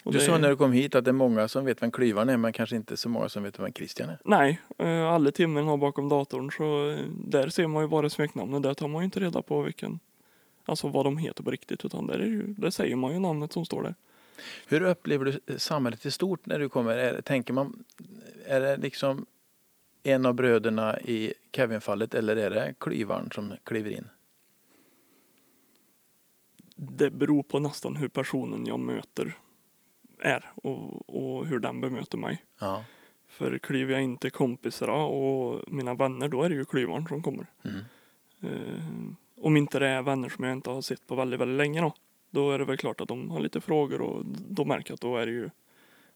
[0.03, 1.91] Och Du det- sa när du kom hit att det är många som vet vem
[1.91, 4.17] klyvaren är men kanske inte så många som vet vem Christian är.
[4.25, 8.63] Nej, eh, alla timmen har bakom datorn så eh, där ser man ju bara smeknamnet.
[8.63, 9.99] Där tar man ju inte reda på vilken,
[10.65, 13.53] alltså vad de heter på riktigt utan där, är ju, där säger man ju namnet
[13.53, 13.95] som står där.
[14.67, 16.97] Hur upplever du samhället i stort när du kommer?
[16.97, 17.83] Är, tänker man,
[18.45, 19.25] är det liksom
[20.03, 24.05] en av bröderna i Kevin-fallet eller är det klyvaren som kliver in?
[26.75, 29.37] Det beror på nästan hur personen jag möter
[30.23, 32.43] är och, och hur den bemöter mig.
[32.59, 32.83] Ja.
[33.27, 37.23] För kliver jag in till kompisarna och mina vänner då är det ju klyvaren som
[37.23, 37.45] kommer.
[37.63, 37.77] Mm.
[38.41, 38.83] Eh,
[39.41, 41.93] om inte det är vänner som jag inte har sett på väldigt, väldigt länge då.
[42.29, 45.01] Då är det väl klart att de har lite frågor och då märker jag att
[45.01, 45.49] då är det ju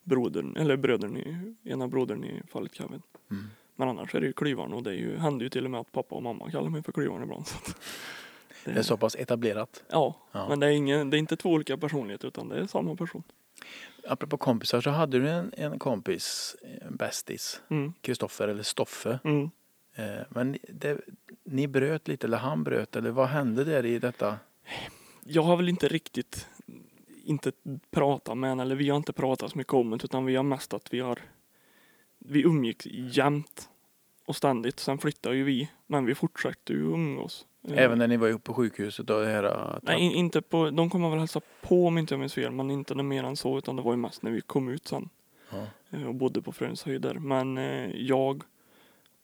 [0.03, 3.01] brodern, eller brödern i, ena brodern i fallet Kevin.
[3.31, 3.43] Mm.
[3.75, 5.79] Men annars är det ju klyvaren och det är ju, händer ju till och med
[5.79, 7.47] att pappa och mamma kallar mig för klyvaren ibland.
[7.47, 7.55] Så
[8.65, 9.83] det, Det är så pass etablerat.
[9.89, 10.49] ja, Ja.
[10.49, 13.23] men det är, ingen, det är inte två olika personligheter utan det är samma person.
[14.07, 19.19] Apropå kompisar så hade du en, en kompis, en bästis, Mm, Kristoffer eller Stoffe.
[19.23, 19.49] mm.
[19.95, 20.97] Eh, men det,
[21.43, 24.37] ni bröt lite eller han bröt eller vad hände där i detta?
[25.23, 26.47] Jag har väl inte riktigt
[27.23, 27.51] inte
[27.91, 30.43] pratat med henne, eller vi har inte pratat så mycket om det utan vi har
[30.43, 31.19] mest att vi har
[32.19, 33.69] vi umgicks jämt
[34.25, 34.79] och ständigt.
[34.79, 37.45] Sen flyttade ju vi, men vi fortsatte ju umgås.
[37.67, 40.41] Eh, Även när ni var uppe på sjukhuset och det här att Nej, in- inte
[40.41, 43.35] på, de kommer väl hälsa på om inte jag minns fel, men inte mer än
[43.37, 45.09] så, utan det var ju mest när vi kom ut sen
[45.51, 45.65] ja.
[45.89, 47.13] eh, och bodde på Fröns höjder.
[47.13, 48.43] Men eh, jag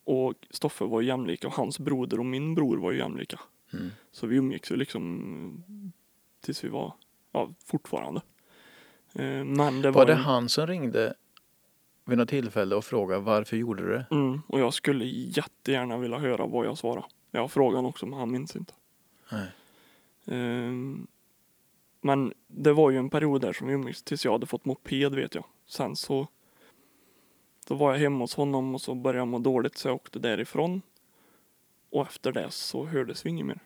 [0.06, 3.39] och Stoffe var jämlika och hans broder och min bror var ju jämlika.
[3.73, 3.89] Mm.
[4.12, 5.63] Så vi umgicks ju liksom
[6.41, 6.93] tills vi var,
[7.32, 8.21] ja fortfarande.
[9.13, 11.13] Eh, Men det var, Var det en- han som ringde
[12.06, 14.06] vid något tillfälle och frågade varför gjorde du det?
[14.12, 17.06] Mm, och jag skulle jättegärna vilja höra vad jag svarade.
[17.35, 18.73] Jag frågan också men han minns inte.
[19.31, 19.47] Nej.
[20.25, 21.07] Ehm,
[22.01, 25.15] Men det var ju en period där som vi umgicks tills jag hade fått moped
[25.15, 25.45] vet jag.
[25.65, 26.27] Sen så
[27.67, 30.19] då var jag hemma hos honom och så började jag må dåligt så jag åkte
[30.19, 30.81] därifrån.
[31.89, 33.59] Och efter det så hördes vi inget mer.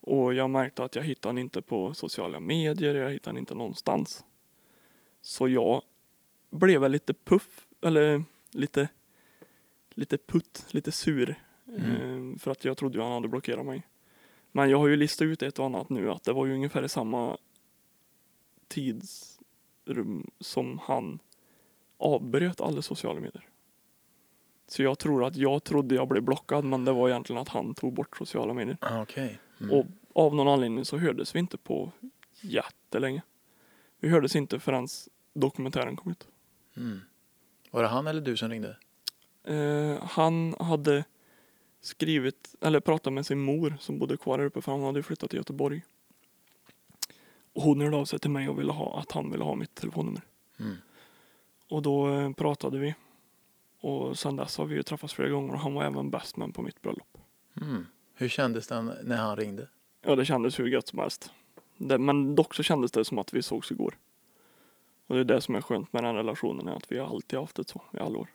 [0.00, 4.24] Och jag märkte att jag hittade inte på sociala medier, jag hittade inte någonstans.
[5.20, 5.82] Så jag
[6.50, 8.88] blev väl lite puff, eller lite,
[9.90, 11.34] lite putt, lite sur.
[11.76, 12.32] Mm.
[12.32, 13.82] Eh, för att jag trodde ju han hade blockerat mig.
[14.52, 16.82] Men jag har ju listat ut ett och annat nu att det var ju ungefär
[16.82, 17.36] i samma
[18.68, 21.18] tidsrum som han
[21.98, 23.48] avbröt alla sociala medier.
[24.68, 27.74] Så jag tror att jag trodde jag blev blockad men det var egentligen att han
[27.74, 28.76] tog bort sociala medier.
[28.80, 29.38] Ah, Okej.
[29.60, 29.72] Mm.
[29.72, 31.92] Och av någon anledning så hördes vi inte på
[32.40, 33.22] jättelänge.
[34.00, 34.88] Vi hördes inte förrän
[35.32, 36.28] dokumentären kom ut.
[36.76, 37.00] Mm.
[37.70, 38.76] Var det han eller du som ringde?
[39.44, 41.04] Eh, han hade
[41.80, 45.30] skrivit, eller pratat med sin mor som bodde kvar här uppe för han hade flyttat
[45.30, 45.84] till Göteborg.
[47.52, 49.74] Och hon hörde av sig till mig och ville ha, att han ville ha mitt
[49.74, 50.22] telefonnummer.
[50.58, 50.76] Mm.
[51.68, 52.94] Och då eh, pratade vi.
[53.80, 56.52] Och sen dess har vi ju träffats flera gånger och han var även best man
[56.52, 57.18] på mitt bröllop.
[57.60, 57.86] Mm.
[58.14, 59.68] Hur kändes det när han ringde?
[60.02, 61.32] Ja, det kändes hur gött som helst.
[61.76, 63.98] Det, men dock så kändes det som att vi sågs igår.
[65.06, 67.38] Och det är det som är skönt med den relationen, är att vi har alltid
[67.38, 68.28] haft det så i alla år.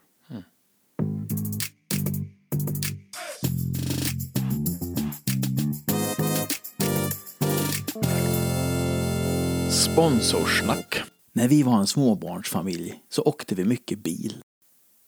[9.95, 11.01] Sponsorsnack.
[11.33, 14.37] När vi var en småbarnsfamilj så åkte vi mycket bil.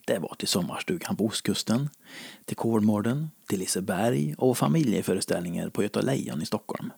[0.06, 1.90] Det var till sommarstugan på ostkusten,
[2.46, 6.92] till Kolmården, till Liseberg och familjeföreställningar på Göta Lejon i Stockholm.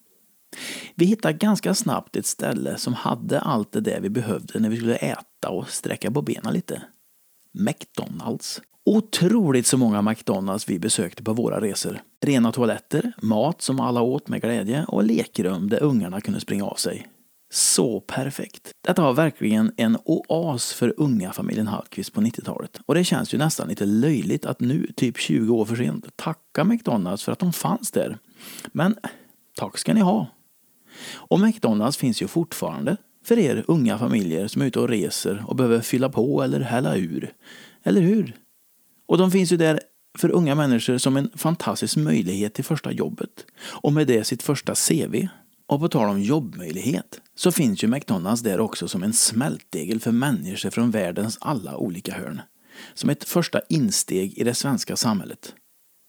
[0.95, 4.78] Vi hittade ganska snabbt ett ställe som hade allt det där vi behövde när vi
[4.78, 6.82] skulle äta och sträcka på benen lite.
[7.54, 8.62] McDonalds.
[8.86, 12.02] Otroligt så många McDonalds vi besökte på våra resor.
[12.25, 16.75] Rena toaletter, mat som alla åt med glädje och lekrum där ungarna kunde springa av
[16.75, 17.08] sig.
[17.52, 18.74] Så perfekt.
[18.82, 22.80] Detta var verkligen en oas för unga familjen Hallqvist på 90-talet.
[22.86, 26.64] Och det känns ju nästan lite löjligt att nu, typ 20 år för sent, tacka
[26.64, 28.18] McDonalds för att de fanns där.
[28.72, 28.96] Men
[29.56, 30.28] tack ska ni ha.
[31.14, 35.56] Och McDonalds finns ju fortfarande för er unga familjer som är ute och reser och
[35.56, 37.34] behöver fylla på eller hälla ur.
[37.84, 38.36] Eller hur?
[39.08, 39.80] Och de finns ju där
[40.18, 43.46] för unga människor som en fantastisk möjlighet till första jobbet.
[43.62, 45.28] Och med det sitt första CV.
[45.68, 50.12] Och på tal om jobbmöjlighet så finns ju McDonalds där också som en smältdegel för
[50.12, 52.41] människor från världens alla olika hörn.
[52.93, 55.56] Som ett första insteg i det svenska samhället.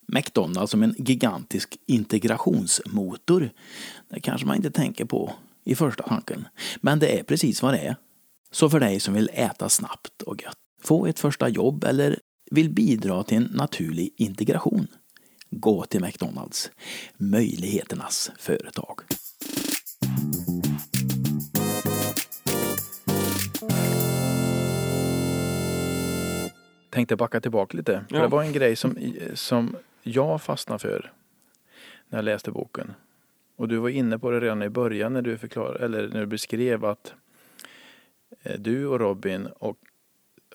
[0.07, 3.49] McDonalds som en gigantisk integrationsmotor.
[4.09, 6.47] Det kanske man inte tänker på i första tanken.
[6.81, 7.95] Men det är precis vad det är.
[8.51, 12.19] Så för dig som vill äta snabbt och gött, få ett första jobb eller
[12.51, 14.87] vill bidra till en naturlig integration.
[15.49, 16.71] Gå till McDonalds.
[17.17, 19.01] Möjligheternas företag.
[26.91, 28.05] Tänkte backa tillbaka lite.
[28.09, 28.21] Ja.
[28.21, 28.97] Det var en grej som,
[29.33, 31.13] som jag fastnade för
[32.07, 32.93] när jag läste boken.
[33.55, 36.25] Och du var inne på det redan i början när du förklarade, eller när du
[36.25, 37.13] beskrev att
[38.41, 39.77] eh, du och Robin och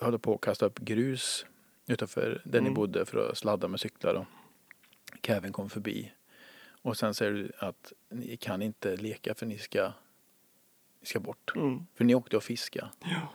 [0.00, 1.46] höll på att kasta upp grus
[1.86, 2.74] utanför där ni Mm.
[2.74, 4.14] bodde för att sladda med cyklar.
[4.14, 4.26] Och
[5.22, 6.12] Kevin kom förbi.
[6.82, 9.92] Och sen säger du att ni kan inte leka för ni ska,
[11.00, 11.52] ni ska bort.
[11.56, 11.86] Mm.
[11.94, 13.32] För ni åkte och fiska Ja.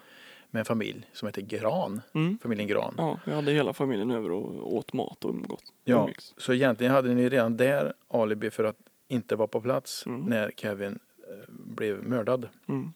[0.51, 2.01] Med en familj som heter Gran.
[2.13, 2.37] Mm.
[2.41, 2.93] Familjen Gran.
[2.97, 5.63] ja, vi hade hela familjen över och åt mat och umgått.
[5.83, 6.33] Ja, umgicks.
[6.37, 10.21] så egentligen hade ni redan där alibi för att inte vara på plats Mm.
[10.21, 12.49] när Kevin eh, blev mördad.
[12.67, 12.93] Mm.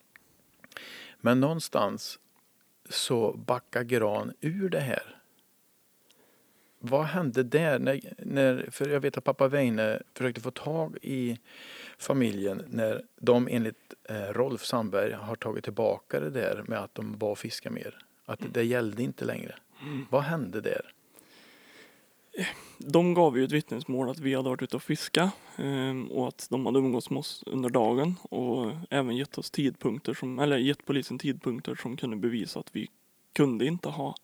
[1.21, 2.19] Men någonstans
[2.89, 5.15] så backar Gran ur det här.
[6.89, 7.79] Vad hände där?
[7.79, 11.39] När, när, för jag vet att pappa Weine försökte få tag i
[11.97, 17.17] familjen när de enligt eh, Rolf Sandberg har tagit tillbaka det där med att de
[17.17, 17.97] var fiska mer.
[18.25, 19.55] Att det gällde inte längre.
[20.09, 20.91] Vad hände där?
[22.77, 26.47] De gav ju ett vittnesmål att vi hade varit ute och fiska ehm, och att
[26.49, 30.85] de hade umgåtts med oss under dagen och även gett oss tidpunkter som, eller gett
[30.85, 32.89] polisen tidpunkter som kunde bevisa att vi
[33.33, 34.15] kunde inte ha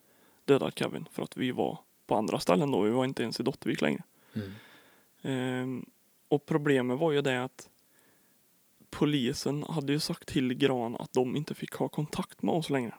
[0.46, 1.80] dödat Kevin för att vi var
[2.12, 2.82] på andra ställen då.
[2.82, 4.04] Vi var inte ens i Dottervik längre.
[5.22, 5.86] Ehm,
[6.28, 7.70] och problemet var ju det att
[8.90, 12.96] polisen hade ju sagt till Gran att de inte fick ha kontakt med oss längre.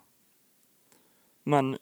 [1.42, 1.78] Men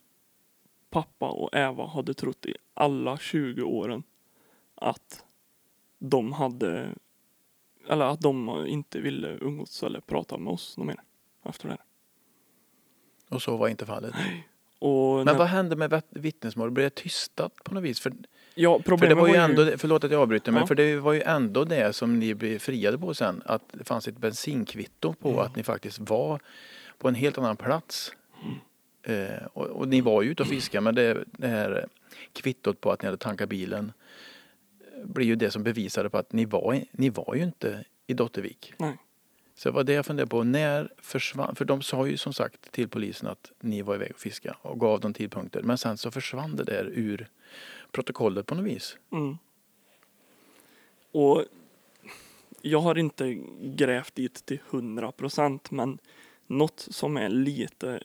[0.90, 4.02] pappa och Eva hade trott i alla 20 åren
[4.74, 5.24] att
[5.98, 6.94] de hade
[7.88, 11.00] eller att de inte ville umgås eller prata med oss något mer
[11.42, 11.74] efter det.
[11.74, 11.84] här.
[13.28, 14.14] Och så var inte fallet.
[14.80, 16.70] Och Men vad hände med vet- vittnesmål?
[16.70, 18.00] Blev det tystat på något vis?
[18.00, 18.12] För
[18.54, 20.66] Ja, För det var ju ju- ändå, förlåt att jag avbryter, men Ja.
[20.66, 23.42] för det var ju ändå det som ni blev friade på sen.
[23.46, 25.40] Att det fanns ett bensinkvitto på Mm.
[25.40, 26.40] att ni faktiskt var
[26.98, 28.12] på en helt annan plats.
[29.02, 31.86] Eh, och, och ni var ju ute och fiskade, men det, det här
[32.32, 33.92] kvittot på att ni hade tankat bilen
[34.96, 38.14] eh, blir ju det som bevisade på att ni var, ni var ju inte i
[38.14, 38.72] Dottervik.
[38.78, 38.96] Nej.
[39.60, 40.44] Så det var det jag funderade på.
[40.44, 44.20] När försvann, för de sa ju som sagt till polisen att ni var iväg och
[44.20, 45.62] fiska och gav dem tidpunkter.
[45.62, 47.28] Men sen så försvann det där ur
[47.92, 48.96] protokollet på något vis.
[49.12, 49.38] Mm.
[51.12, 51.44] Och
[52.60, 55.98] jag har inte grävt dit till hundra procent men
[56.46, 58.02] något som är lite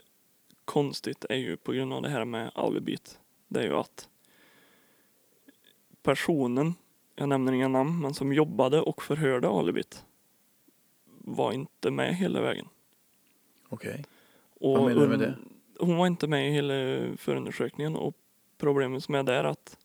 [0.66, 3.20] konstigt är ju på grund av det här med alibit.
[3.48, 4.10] Det är ju att
[6.04, 6.74] personen,
[7.16, 10.06] jag nämner inga namn, men som jobbade och förhörde alibit
[11.28, 12.68] var inte med hela vägen.
[13.70, 14.06] Okej.
[14.60, 15.36] Och Vad menar du med det?
[15.80, 16.74] Hon var inte med i hela
[17.18, 18.16] förundersökningen och
[18.58, 19.78] problemet som är där är att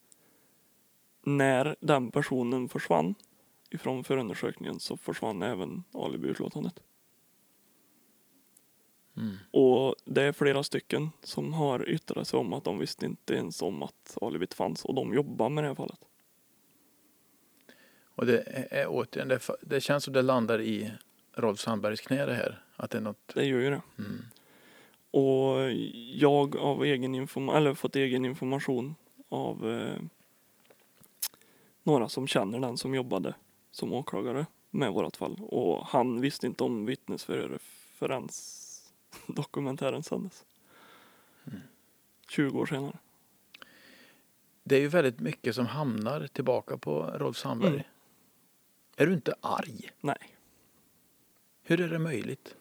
[1.22, 3.14] när den personen försvann
[3.70, 6.82] ifrån förundersökningen så försvann även alibiutlåtandet.
[9.16, 9.36] Mm.
[9.51, 13.62] Och det är flera stycken som har yttrat sig om att de visste inte ens
[13.62, 16.01] om att alibit fanns och de jobbar med det här fallet.
[18.05, 20.93] Och det är, är återigen, det, fa- det känns som det landar i
[21.33, 22.62] Rolf Sandbergs knä det här.
[22.76, 23.33] Att det är något...
[23.35, 23.83] Det gör ju det.
[23.99, 24.22] Mm.
[25.11, 25.72] Och
[26.14, 28.95] jag av egen information, eller fått egen information
[29.28, 30.03] av eh,
[31.83, 33.35] några som känner den som jobbade
[33.70, 35.41] som åklagare med vårat fall.
[35.41, 37.59] Och han visste inte om vittnesförhör
[37.95, 38.28] förrän
[39.26, 40.45] dokumentären sändes.
[42.28, 42.99] 20 år senare.
[44.62, 47.72] Det är ju väldigt mycket som hamnar tillbaka på Rolf Sandberg.
[47.72, 47.83] Mm.
[48.97, 49.91] Är du inte arg?
[50.01, 50.30] Nej.
[51.71, 52.57] Hur är det möjligt?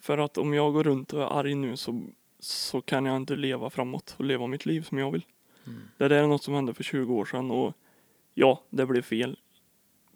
[0.00, 2.02] För att om jag går runt och är arg nu så,
[2.38, 5.26] så kan jag inte leva framåt och leva mitt liv som jag vill.
[5.66, 5.80] Mm.
[5.98, 7.74] Det där är något som hände för 20 år sedan och
[8.34, 9.38] ja, det blev fel.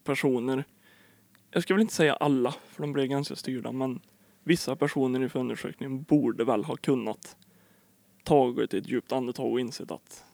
[0.04, 0.64] Personer,
[1.50, 4.00] jag ska väl inte säga alla, för de blev ganska styrda, men
[4.42, 7.36] vissa personer i förundersökningen borde väl ha kunnat
[8.24, 10.24] tagit ett djupt andetag och insett att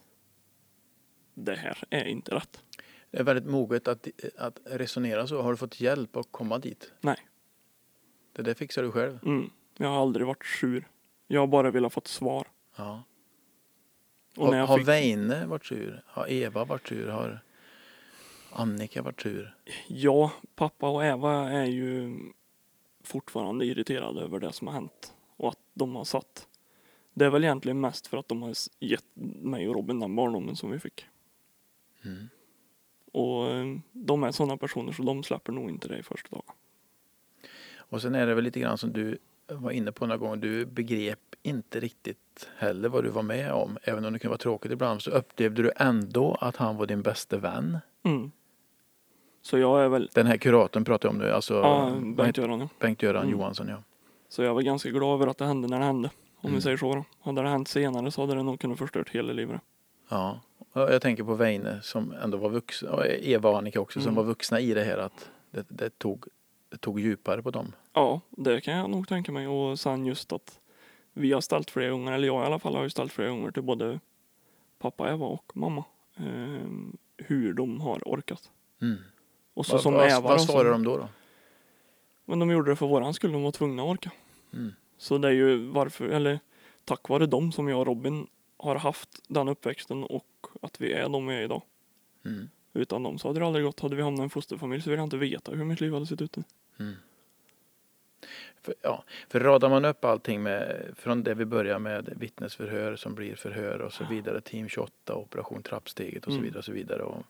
[1.34, 2.62] det här är inte rätt.
[3.10, 4.08] Det är väldigt moget att,
[4.38, 5.42] att resonera så.
[5.42, 6.92] Har du fått hjälp att komma dit?
[7.00, 7.16] Nej.
[8.32, 9.18] Det där fixar du själv.
[9.24, 9.50] Mm.
[9.76, 10.88] Jag har aldrig varit sur.
[11.26, 12.46] Jag har bara velat fått svar.
[12.76, 13.02] Ja.
[14.36, 16.02] Och har när jag har fick, Weine varit sur?
[16.06, 17.08] Har Eva varit sur?
[17.08, 17.40] Har
[18.52, 19.56] Annika varit sur?
[19.86, 22.18] ja, pappa och Eva är ju
[23.04, 25.14] fortfarande irriterade över det som har hänt.
[25.36, 26.48] Och att de har satt.
[27.14, 29.04] Det är väl egentligen mest för att de har gett
[29.42, 31.06] mig och Robin den barndomen som vi fick.
[32.04, 32.28] Mm.
[33.12, 36.54] Och eh, de är sådana personer så de släpper nog inte det i första dagen.
[37.92, 39.18] Och sen är det väl lite grann som du
[39.48, 40.36] var inne på några gånger.
[40.36, 43.78] Du begrep inte riktigt heller vad du var med om.
[43.82, 47.02] Även om det kunde vara tråkigt ibland så upplevde du ändå att han var din
[47.02, 47.78] bästa vän.
[48.02, 48.30] Mm.
[49.42, 51.30] Så jag är väl, Den här kuratorn pratar jag om nu.
[51.30, 52.68] Alltså ja, vad Bengt heter- Göran ja.
[52.78, 53.38] Bengt-Göran Mm.
[53.38, 53.68] Johansson.
[53.68, 53.82] Ja.
[54.28, 56.10] Så jag var ganska glad över att det hände när det hände.
[56.40, 56.54] Om Mm.
[56.54, 57.04] vi säger så då.
[57.20, 59.60] Hade det hänt senare så hade det nog kunnat förstört hela livet.
[60.08, 60.40] Ja.
[60.72, 62.90] Jag tänker på Weine som ändå var vuxna.
[62.90, 64.14] Och Eva och Annika också som Mm.
[64.16, 64.98] var vuxna i det här.
[64.98, 66.24] Att det, det, tog,
[66.80, 67.72] tog djupare på dem.
[67.92, 69.48] Ja, det kan jag nog tänka mig.
[69.48, 70.60] Och sen just att
[71.12, 73.50] vi har ställt flera gånger, eller jag i alla fall har ju ställt flera gånger
[73.50, 74.00] till både
[74.78, 75.84] pappa, Eva och mamma.
[76.16, 76.66] Eh,
[77.16, 78.50] hur de har orkat.
[78.82, 78.96] Mm.
[79.54, 80.96] Och så Vad, som vad, Eva vad som, de då?
[80.96, 81.08] då?
[82.24, 84.10] Men de gjorde det för våran skull, de var tvungna att orka.
[84.52, 84.72] Mm.
[84.98, 86.40] Så det är ju varför, eller
[86.84, 91.08] tack vare dem som jag och Robin har haft den uppväxten och att vi är
[91.08, 91.62] de vi är idag.
[92.24, 92.48] Mm.
[92.72, 93.80] Utan dem så hade det aldrig gått.
[93.80, 96.06] Hade vi hamnat i en fosterfamilj så vill jag inte veta hur mitt liv hade
[96.06, 96.36] sett ut.
[96.78, 96.94] Mm.
[98.62, 103.14] För, ja, för radar man upp allting med, från det vi börjar med vittnesförhör som
[103.14, 106.44] blir förhör och så vidare, team 28, operation trappsteget och så Mm.
[106.44, 107.22] vidare och så vidare och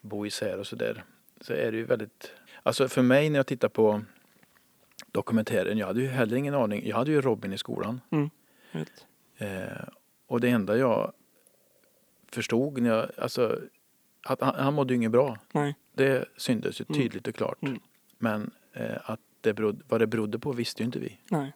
[0.00, 1.04] bo isär och så där.
[1.40, 4.02] Så är det ju väldigt, alltså för mig när jag tittar på
[5.12, 8.00] dokumentären, jag hade ju heller ingen aning, jag hade ju Robin i skolan
[8.70, 9.06] Helt.
[9.36, 9.88] eh,
[10.26, 11.12] och det enda jag
[12.28, 13.60] förstod när jag, alltså
[14.22, 15.38] att han, han mådde ju inget bra.
[15.52, 15.74] Nej.
[15.94, 17.00] Det syntes ju Mm.
[17.02, 17.62] tydligt och klart.
[17.62, 17.80] Mm.
[18.18, 18.50] Men
[19.04, 21.18] att det berodde, vad det berodde på visste ju inte vi.
[21.30, 21.52] Nej.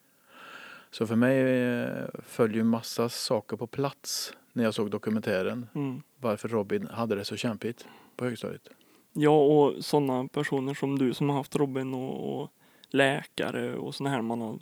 [0.90, 5.66] Så för mig eh, föll ju massa saker på plats när jag såg dokumentären.
[5.74, 6.02] Mm.
[6.16, 8.68] Varför Robin hade det så kämpigt på högstadiet.
[9.12, 12.50] Ja, och sådana personer som du som har haft Robin och, och
[12.88, 14.58] läkare och sådana här man har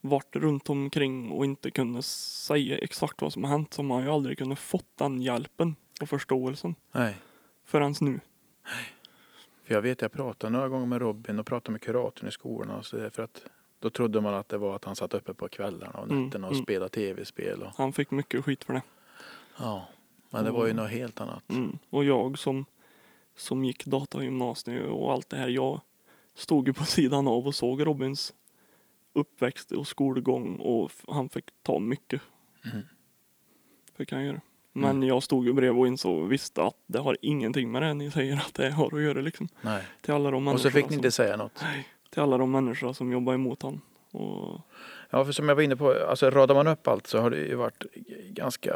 [0.00, 3.74] varit runt omkring och inte kunnat säga exakt vad som har hänt.
[3.74, 7.16] Som har ju aldrig kunnat fått den hjälpen och förståelsen Nej,
[7.64, 8.20] förrän nu.
[9.70, 12.70] För jag vet jag pratade några gånger med Robin och pratade med kuratorn i skolan
[12.78, 13.42] och så där, för att
[13.78, 16.46] då trodde man att det var att han satt uppe på kvällarna och Mm, nätterna
[16.46, 16.62] och mm.
[16.64, 17.62] spelade tv-spel.
[17.62, 18.82] Och, Han fick mycket skit för det.
[19.58, 19.88] ja.
[20.30, 21.50] Men det var ju Och- något helt annat.
[21.50, 21.78] Mm.
[21.90, 22.64] Och jag som,
[23.36, 25.80] som gick datagymnasium och allt det här, jag
[26.34, 28.34] stod ju på sidan av och såg Robins
[29.12, 32.20] uppväxt och skolgång och han fick ta mycket.
[32.72, 32.82] Mm.
[33.96, 34.40] Fick han göra.
[34.72, 38.10] Men jag stod ju bredvid och insåg visste att det har ingenting med det ni
[38.10, 39.48] säger att det har att göra liksom.
[39.60, 39.82] Nej.
[40.00, 41.64] Till alla de Och så fick ni inte säga något.
[42.10, 43.80] till alla de människor som jobbar emot han.
[44.10, 44.60] Och
[45.10, 47.36] Ja, för som jag var inne på, alltså radar man upp allt så har det
[47.38, 47.84] ju varit
[48.28, 48.74] ganska...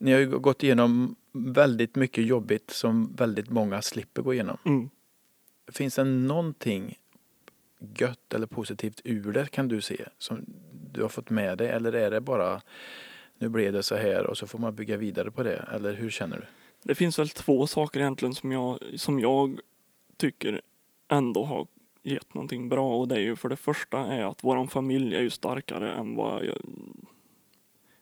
[0.00, 4.58] Ni har ju gått igenom väldigt mycket jobbigt som väldigt många slipper gå igenom.
[4.64, 4.90] mm,
[5.72, 6.98] Finns det någonting
[7.98, 10.44] gött eller positivt ur det kan du se som
[10.92, 12.62] du har fått med dig eller är det bara
[13.38, 16.10] nu blev det så här och så får man bygga vidare på det eller hur
[16.10, 16.44] känner du?
[16.82, 19.60] Det finns väl två saker egentligen som jag, som jag
[20.16, 20.60] tycker
[21.08, 21.66] ändå har
[22.02, 25.20] gett någonting bra och det är ju för det första är att våran familj är
[25.20, 26.56] ju starkare än vad jag...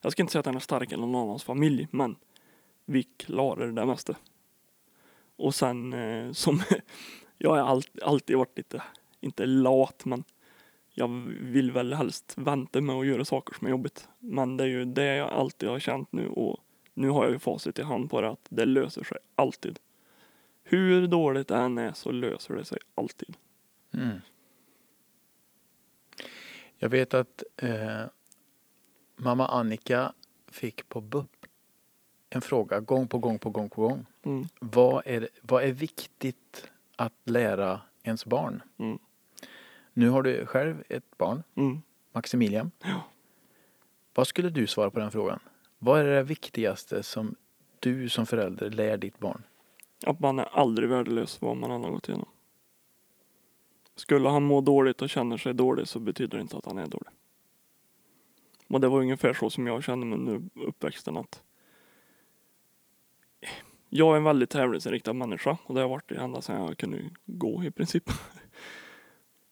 [0.01, 2.17] Jag ska inte säga att den är starkare än någon annans familj men
[2.85, 4.17] vi klarar det mesta.
[5.37, 6.63] Och sen eh, som
[7.39, 8.83] jag har alltid varit lite,
[9.21, 10.25] inte lat men
[10.95, 11.09] jag
[11.41, 14.09] vill väl helst vänta med att göra saker som är jobbigt.
[14.19, 16.61] Men det är ju det jag alltid har känt nu och
[16.95, 19.79] nu har jag ju facit i hand på det att det löser sig alltid.
[20.63, 23.37] Hur dåligt det än är så löser det sig alltid.
[23.95, 24.19] Mm.
[26.79, 28.03] Jag vet att eh,
[29.17, 30.13] mamma Annika
[30.49, 31.47] fick på BUP
[32.31, 34.07] en fråga gång på gång på gång på gång.
[34.23, 34.47] Mm.
[34.61, 38.63] Vad är, vad är viktigt att lära ens barn?
[38.79, 38.99] Mm.
[39.95, 41.83] Nu har du själv ett barn, Mm.
[42.13, 42.71] Maximilian.
[42.85, 43.01] Ja.
[44.15, 45.41] Vad skulle du svara på den frågan?
[45.79, 47.35] Vad är det viktigaste som
[47.81, 49.43] du som förälder lär ditt barn?
[50.07, 52.29] Att man är aldrig värdelös vad man än har gått igenom.
[53.97, 56.87] Skulle han må dåligt och känner sig dålig så betyder det inte att han är
[56.87, 57.13] dålig.
[58.69, 61.43] Och det var ungefär så som jag kände mig under uppväxten att
[63.89, 67.11] jag är en väldigt tävlingsinriktad människa och det har jag varit ända sedan jag kunde
[67.27, 68.11] gå i princip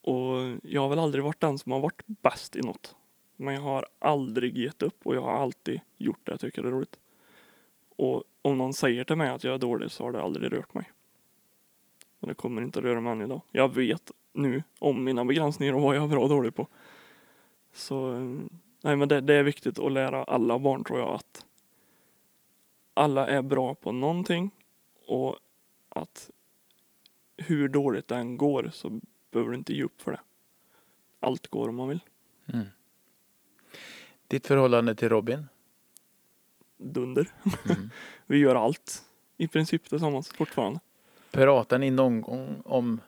[0.02, 2.96] och jag har väl aldrig varit den som har varit bäst i något.
[3.36, 6.68] Men jag har aldrig gett upp och jag har alltid gjort det jag tycker det
[6.68, 6.98] är roligt.
[7.96, 10.74] Och om någon säger till mig att jag är dålig så har det aldrig rört
[10.74, 10.92] mig.
[12.20, 13.40] Och det kommer inte röra mig än idag.
[13.50, 16.66] Jag vet nu om mina begränsningar och vad jag är bra och dålig på.
[17.72, 18.12] Så
[18.80, 21.46] nej men det, det är viktigt att lära alla barn tror jag att
[22.94, 24.50] alla är bra på någonting
[25.06, 25.36] och
[25.88, 26.30] att
[27.36, 29.00] hur dåligt det än går så
[29.32, 30.20] behöver du inte ge upp för det.
[31.20, 32.00] Allt går om man vill.
[32.46, 32.66] Mm.
[34.28, 35.46] Ditt förhållande till Robin?
[36.76, 37.28] Dunder.
[37.64, 37.90] Mm.
[38.26, 39.04] Vi gör allt
[39.36, 40.80] i princip tillsammans fortfarande.
[41.30, 43.00] Pratar ni någon gång om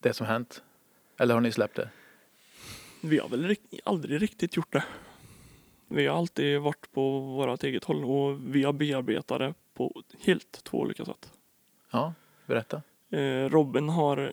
[0.00, 0.62] det som hänt?
[1.18, 1.90] Eller har ni släppt det?
[3.00, 4.84] Vi har väl aldrig riktigt gjort det.
[5.88, 10.64] Vi har alltid varit på vårt eget håll och vi har bearbetat det på helt
[10.64, 11.32] två olika sätt.
[11.90, 12.14] Ja,
[12.46, 12.82] berätta.
[13.10, 14.32] Eh, Robin har,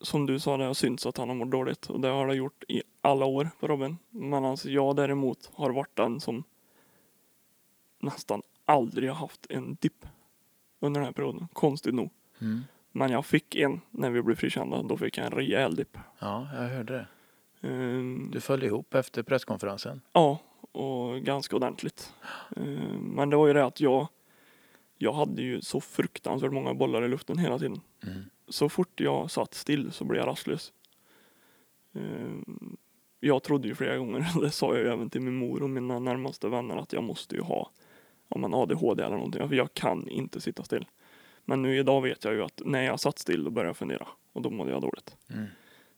[0.00, 2.34] som du sa, det har synts att han har mått dåligt och det har det
[2.34, 3.96] gjort i alla år på Robin.
[4.10, 6.44] Men alltså jag däremot har varit den som
[7.98, 10.06] nästan aldrig har haft en dipp
[10.80, 12.10] under den här perioden, konstigt nog.
[12.40, 12.60] Mm.
[12.92, 15.98] Men jag fick en när vi blev frikända, då fick jag en rejäl dipp.
[16.18, 17.06] Ja, jag hörde det.
[17.68, 20.00] Ehm, Du föll ihop efter presskonferensen.
[20.12, 20.38] Ja,
[20.72, 22.12] och ganska ordentligt.
[22.56, 22.62] Eh,
[23.00, 24.08] Men det var ju det att jag,
[24.98, 27.80] jag hade ju så fruktansvärt många bollar i luften hela tiden.
[28.02, 28.24] Mm.
[28.48, 30.72] Så fort jag satt still så blev jag rastlös.
[31.94, 32.00] Eh,
[33.20, 35.98] Jag trodde ju flera gånger, det sa jag ju även till min mor och mina
[35.98, 37.70] närmaste vänner, att jag måste ju ha
[38.28, 40.86] om man ADHD eller någonting, för jag kan inte sitta still.
[41.44, 44.08] Men nu idag vet jag ju att när jag satt still då började jag fundera
[44.32, 45.16] och då mådde jag dåligt.
[45.30, 45.46] Mm.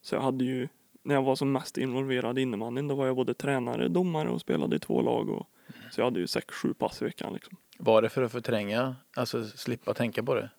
[0.01, 0.67] Så jag hade ju,
[1.03, 4.41] när jag var som mest involverad i innebandyn, då var jag både tränare, domare och
[4.41, 5.29] spelade i två lag.
[5.29, 5.47] Och,
[5.91, 7.33] så jag hade ju sex, sju pass i veckan.
[7.33, 7.57] Liksom.
[7.77, 10.49] Var det för att förtränga, alltså slippa tänka på det?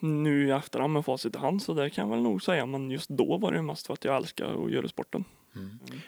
[0.00, 2.90] Nu i efterhand med facit i hand så det kan jag väl nog säga, men
[2.90, 5.24] just då var det mest för att jag älskar att göra sporten.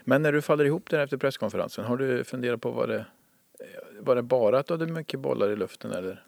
[0.04, 3.06] Men när du faller ihop där efter presskonferensen, har du funderat på vad det
[4.00, 6.24] var det bara att du hade mycket bollar i luften eller?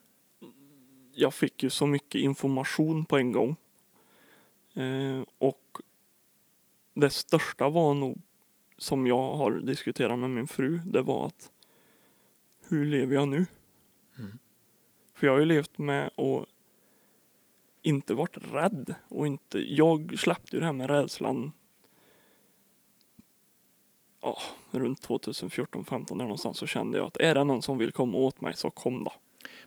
[1.15, 3.57] Jag fick ju så mycket information på en gång.
[4.75, 5.79] Eh, och
[6.95, 8.23] det största var nog,
[8.79, 11.51] som jag har diskuterat med min fru, det var att
[12.69, 13.47] hur lever jag nu?
[14.19, 14.39] Mm.
[15.15, 16.49] För jag har ju levt med att
[17.83, 21.53] inte varit rädd och inte, jag släppte ju det här med rädslan
[24.21, 24.39] ja,
[24.71, 28.41] runt 2014-15 där någonstans så kände jag att är det någon som vill komma åt
[28.41, 29.13] mig så kom då.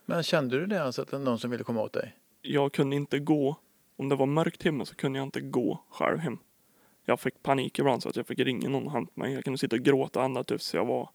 [0.05, 2.16] Men kände du det alltså att det var någon som ville komma åt dig?
[2.45, 3.55] jag kunde inte gå,
[3.95, 6.38] om det var mörkt hemma så kunde jag inte gå själv hem.
[7.05, 9.34] Jag fick panik ibland så att jag fick ringa någon och hämta mig.
[9.34, 11.09] Jag kunde sitta och gråta ända tills jag var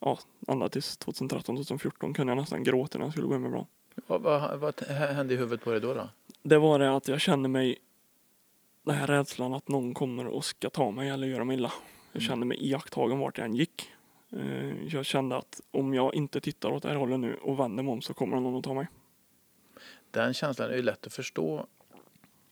[0.00, 0.18] ja,
[0.48, 3.66] ända tills 2013, 2014 kunde jag nästan gråta när jag skulle gå hem ibland.
[4.06, 5.94] Vad, vad, vad hände i huvudet på dig då?
[5.94, 6.08] då?
[6.42, 7.78] Det var det att jag kände mig,
[8.82, 11.72] den här rädslan att någon kommer och ska ta mig eller göra mig illa.
[12.12, 12.28] Jag Mm.
[12.28, 13.90] kände mig iakttagen vart jag än gick.
[14.32, 17.82] Eh, Jag kände att om jag inte tittar åt det här hållet nu och vänder
[17.82, 18.86] mig om så kommer någon att ta mig.
[20.10, 21.66] Den känslan är ju lätt att förstå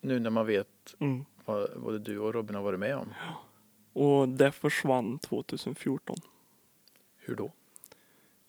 [0.00, 1.24] nu när man vet Mm.
[1.44, 3.14] vad både du och Robin har varit med om.
[3.92, 6.16] Och det försvann 2014.
[7.16, 7.52] Hur då?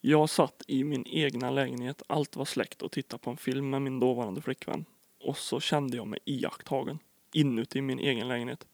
[0.01, 3.81] Jag satt i min egna lägenhet, allt var släckt och tittade på en film med
[3.81, 4.85] min dåvarande flickvän.
[5.23, 6.99] Och så kände jag mig iakttagen
[7.33, 8.67] inuti min egen lägenhet.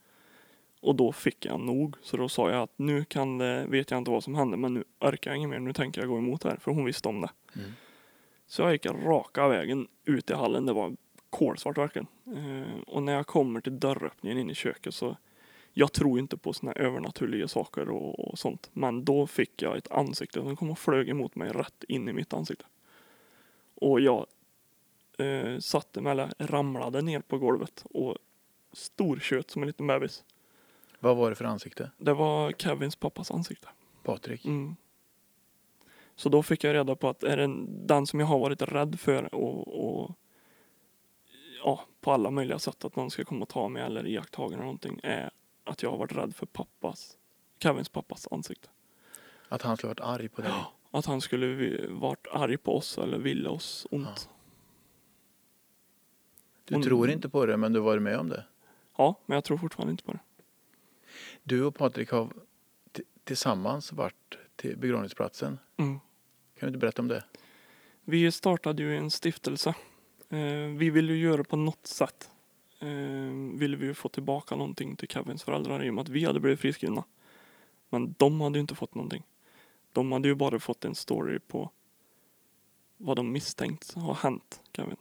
[0.81, 3.97] Och då fick jag nog, så då sa jag att nu kan det, vet jag
[3.97, 6.41] inte vad som hände, men nu orkar jag inget mer, nu tänker jag gå emot
[6.41, 7.29] det här, för hon visste om det.
[7.55, 7.71] Mm.
[8.47, 10.95] Så jag gick raka vägen ut i hallen, det var
[11.29, 12.07] kolsvart verkligen.
[12.27, 15.17] Eh, och när jag kommer till dörröppningen in i köket så
[15.77, 18.69] jag tror inte på såna övernaturliga saker och, och sånt.
[18.73, 22.13] Men då fick jag ett ansikte som kom och flög emot mig rätt in i
[22.13, 22.65] mitt ansikte.
[23.75, 24.25] Och jag
[25.17, 28.17] eh, satte mig, eller ramlade ner på golvet och
[28.73, 30.23] storkött som en liten bebis.
[30.99, 31.91] Vad var det för ansikte?
[31.97, 33.67] Det var Kevins pappas ansikte.
[34.03, 34.45] Patrik?
[34.45, 34.75] Mm.
[36.15, 38.99] Så då fick jag reda på att är det den som jag har varit rädd
[38.99, 40.11] för och, och
[41.63, 44.63] ja, på alla möjliga sätt att någon ska komma och ta mig eller iakttagen eller
[44.63, 45.31] någonting är
[45.65, 47.17] att jag har varit rädd för pappas,
[47.59, 48.69] Kevins pappas ansikte.
[49.49, 50.51] Att han skulle varit arg på dig?
[50.91, 54.29] Att han skulle varit arg på oss eller ville oss ont.
[56.65, 58.45] Du Och- tror inte på det men du varit med om det?
[58.97, 60.19] Ja, men jag tror fortfarande inte på det.
[61.43, 62.29] Du och Patrik har
[63.23, 65.59] tillsammans varit till begravningsplatsen.
[65.77, 65.99] Mm.
[65.99, 66.01] Kan
[66.59, 67.23] du inte berätta om det?
[68.03, 69.69] Vi startade ju en stiftelse.
[70.29, 70.37] Eh,
[70.77, 72.31] vi ville ju göra på något sätt.
[72.79, 76.25] Eh, ville vi ju få tillbaka någonting till Kevins föräldrar i och med att vi
[76.25, 77.03] hade blivit friskrivna.
[77.89, 79.23] Men de hade ju inte fått någonting.
[79.91, 81.69] De hade ju bara fått en story på
[82.97, 84.97] vad de misstänkt har hänt Kevin.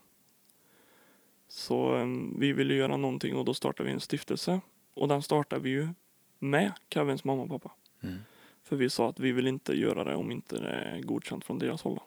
[1.48, 2.06] Så eh,
[2.38, 4.60] vi ville göra någonting och då startade vi en stiftelse.
[4.94, 5.88] Och den startade vi ju
[6.38, 7.72] med Kevins mamma och pappa.
[8.02, 8.18] Mm.
[8.62, 11.58] För vi sa att vi vill inte göra det om inte det är godkänt från
[11.58, 12.00] deras håll.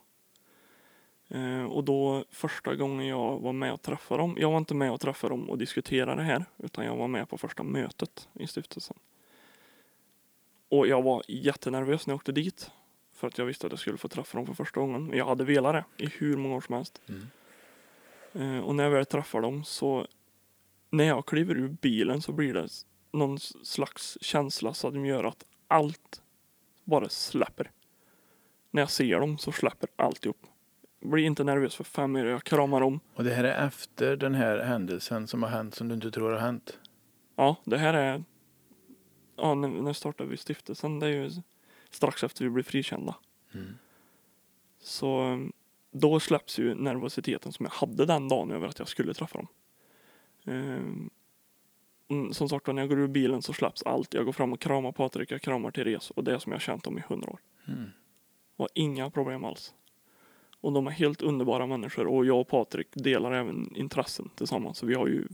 [1.30, 4.92] Eh, och då första gången jag var med och träffade dem, jag var inte med
[4.92, 8.48] och träffade dem och diskuterade det här, utan jag var med på första mötet i
[8.48, 8.98] stiftelsen.
[10.70, 12.72] Och jag var jättenervös när jag åkte dit,
[13.14, 15.12] för att jag visste att jag skulle få träffa dem för första gången.
[15.14, 17.02] Jag hade velat det i hur många år som helst.
[17.10, 17.28] Mm.
[18.34, 20.08] Eh, och när jag väl träffar dem så,
[20.90, 22.68] när jag kliver ur bilen så blir det
[23.12, 26.22] någon slags känsla så att de gör att allt
[26.84, 27.72] bara släpper.
[28.72, 30.48] När jag ser dem så släpper alltihop.
[31.00, 32.30] Blir inte nervös för fem öre.
[32.30, 33.00] Jag kramar dem.
[33.14, 36.32] Och det här är efter den här händelsen som har hänt som du inte tror
[36.32, 36.80] har hänt?
[37.36, 38.24] Ja, det här är...
[39.36, 41.00] Ja, när, när startade vi stiftelsen?
[41.00, 41.32] Det är ju
[41.90, 43.16] strax efter vi blev frikända.
[43.54, 43.78] Mm.
[44.80, 45.38] Så eh,
[45.92, 49.48] då släpps ju nervositeten som jag hade den dagen över att jag skulle träffa dem.
[50.46, 51.10] Ehm,
[52.08, 54.14] mm, som sagt när jag går ur bilen så släpps allt.
[54.14, 56.84] Jag går fram och kramar Patrik, jag kramar Therese och det är som jag känt
[56.84, 57.40] dem i hundra år.
[57.68, 57.90] Mm.
[58.56, 59.74] Var inga problem alls.
[60.62, 64.78] Och de är helt underbara människor och jag och Patrik delar även intressen tillsammans.
[64.78, 65.28] Så vi har ju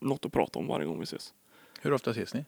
[0.00, 1.34] något att prata om varje gång vi ses.
[1.80, 2.44] Hur ofta ses ni?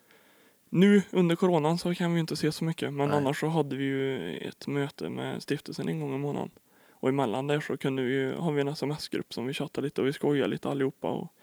[0.68, 3.18] Nu under coronan så kan vi inte se så mycket men Nej.
[3.18, 6.50] annars så hade vi ju ett möte med stiftelsen en gång i månaden.
[6.90, 10.06] Och emellan där så kunde vi har vi en sms-grupp som vi chattar lite och
[10.06, 11.10] vi skojar lite allihopa.
[11.10, 11.34] Och,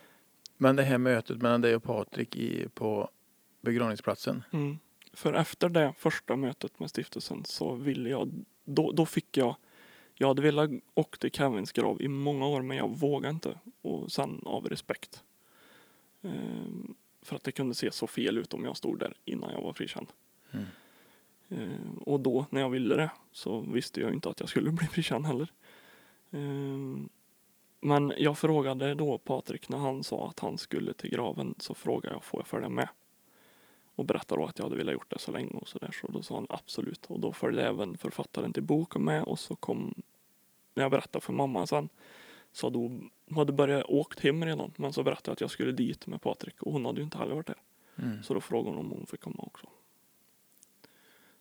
[0.58, 3.10] Men det här mötet mellan dig och Patrik i, på
[3.62, 4.44] begravningsplatsen.
[4.54, 4.78] mm.
[5.14, 9.56] För efter det första mötet med stiftelsen så ville jag, då, då fick jag,
[10.18, 13.60] jag hade velat åka till Kevins grav i många år men jag vågade inte.
[13.82, 15.24] Och sen av respekt.
[16.22, 19.62] Ehm, för att det kunde se så fel ut om jag stod där innan jag
[19.62, 20.08] var frikänd.
[20.52, 20.66] Mm.
[21.50, 24.88] Eh, och då när jag ville det så visste jag inte att jag skulle bli
[24.88, 25.52] frikänd heller.
[26.32, 27.08] Eh,
[27.80, 32.16] men jag frågade då Patrik när han sa att han skulle till graven så frågade
[32.16, 32.90] jag får jag följa med?
[33.98, 36.22] Och berättade då att jag hade velat gjort det så länge och sådär så då
[36.22, 39.94] sa han absolut och då följde även författaren till boken med och så kom
[40.74, 41.90] när jag berättade för mamma sen
[42.52, 45.72] så då hon hade börjat åkt hem redan men så berättade jag att jag skulle
[45.72, 47.62] dit med Patrik och hon hade ju inte heller varit där.
[47.96, 48.24] Mm.
[48.24, 49.68] Så då frågade hon om hon fick komma också.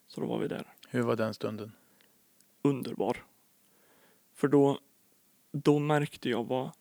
[0.07, 0.73] Så då var vi där.
[0.89, 1.71] Hur var den stunden?
[2.61, 3.25] Underbar.
[4.33, 4.79] För då,
[5.51, 6.71] då märkte jag vad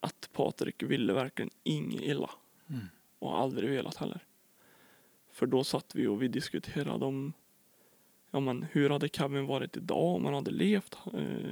[0.00, 2.30] att Patrik ville verkligen inget illa.
[2.68, 2.86] Mm.
[3.20, 4.20] Och har aldrig velat heller.
[5.30, 7.32] För då satt vi och vi diskuterade om
[8.30, 10.96] ja, men hur hade Kevin varit idag om han hade levt?
[11.14, 11.50] Eh,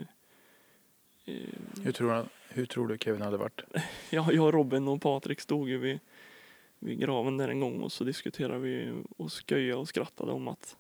[1.25, 1.35] eh,
[1.83, 3.61] Hur, tror han, hur tror du Kevin hade varit?
[4.11, 5.99] Ja, jag, Robin och Patrik stod ju vid,
[6.79, 10.77] vid graven där en gång och så diskuterade vi och skojade och skrattade om att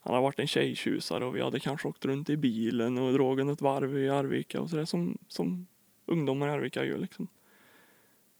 [0.00, 3.48] han har varit en tjejtjusare och vi hade kanske åkt runt i bilen och dragit
[3.48, 5.66] ett varv i Arvika och sådär som, som
[6.06, 7.28] ungdomar i Arvika gör liksom.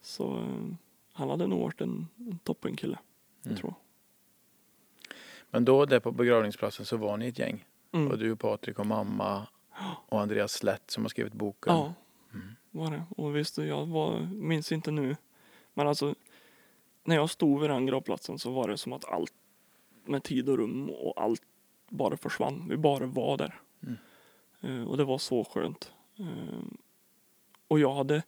[0.03, 0.75] Så eh,
[1.21, 2.99] han hade nog varit en, en toppenkille,
[3.47, 3.57] Mm.
[3.57, 3.75] tror
[5.51, 7.65] Men då där på begravningsplatsen så var ni ett gäng.
[7.91, 8.01] jag.
[8.01, 8.13] Mm.
[8.13, 9.47] Och du, Patrik och mamma
[10.09, 11.73] och Andreas Slätt som har skrivit boken.
[11.75, 11.95] Ja,
[12.35, 12.49] Mm.
[12.71, 13.05] var det.
[13.17, 15.17] Och visst, jag var, minns inte nu.
[15.75, 16.15] Men alltså,
[17.05, 19.35] när jag stod vid den gravplatsen så var det som att allt
[20.05, 21.43] med tid och rum och allt
[21.89, 22.67] bara försvann.
[22.69, 23.61] Vi bara var där.
[23.83, 23.97] Mm.
[24.61, 25.93] Eh, och det var så skönt.
[26.19, 26.61] Eh,
[27.69, 28.23] och jag hade,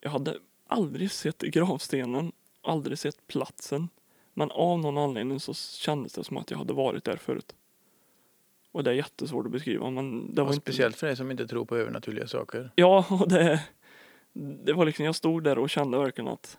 [0.00, 3.88] jag hade aldrig sett gravstenen, aldrig sett platsen.
[4.34, 7.54] Men av någon anledning så kändes det som att jag hade varit där förut.
[8.72, 10.60] Och det är jättesvårt att beskriva men det var inte...
[10.60, 12.70] speciellt för dig som inte tror på övernaturliga saker.
[12.74, 13.62] Ja, och det,
[14.32, 16.58] det var liksom, jag stod där och kände verkligen att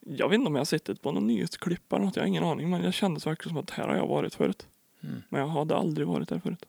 [0.00, 2.44] jag vet inte om jag har sett på någon nyhetsklipp eller något, jag har ingen
[2.44, 4.66] aning, men jag kände verkligen som att här har jag varit förut.
[5.00, 5.22] Mm.
[5.28, 6.66] Men jag hade aldrig varit där förut.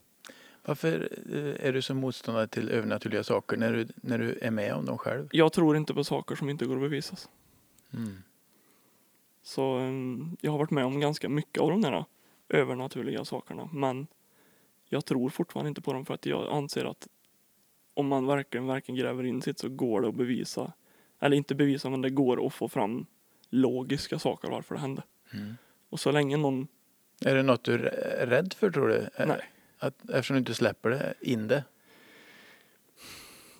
[0.64, 4.74] Varför eh, är du så motståndare till övernaturliga saker när du, när du är med
[4.74, 5.28] om dem själv?
[5.32, 7.28] Jag tror inte på saker som inte går att bevisas.
[7.94, 8.22] Mm.
[9.42, 12.04] Så um, jag har varit med om ganska mycket av de där
[12.48, 14.06] övernaturliga sakerna, men
[14.88, 17.08] jag tror fortfarande inte på dem för att jag anser att
[17.94, 20.72] om man verkligen, verkligen gräver in sitt så går det att bevisa,
[21.20, 23.06] eller inte bevisa, men det går att få fram
[23.48, 25.02] logiska saker varför det hände.
[25.32, 25.54] Mm.
[25.88, 26.68] Och så länge någon,
[27.24, 29.08] Är det något du är rädd för tror du?
[29.16, 29.40] Eh, nej,
[29.82, 31.64] Att, eftersom du inte släpper det in det?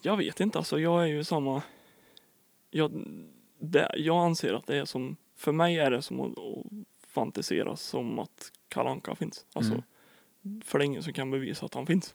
[0.03, 1.63] jag vet inte, alltså jag är ju samma,
[2.71, 2.93] jag,
[3.59, 6.67] det, jag anser att det är som, för mig är det som att, att
[7.09, 9.47] fantisera som att Kalanka finns.
[9.53, 9.83] Alltså,
[10.45, 10.61] Mm.
[10.65, 12.15] för det är ingen som kan bevisa att han finns.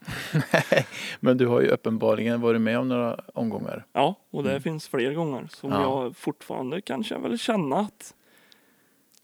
[1.20, 3.86] Men du har ju uppenbarligen varit med om några omgångar.
[3.94, 4.62] Ja, och det Mm.
[4.62, 5.82] finns fler gånger som Ja.
[5.82, 8.14] jag fortfarande kanske väl känna att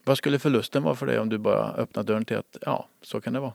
[0.03, 3.21] Vad skulle förlusten vara för dig om du bara öppnar dörren till att ja, så
[3.21, 3.53] kan det vara?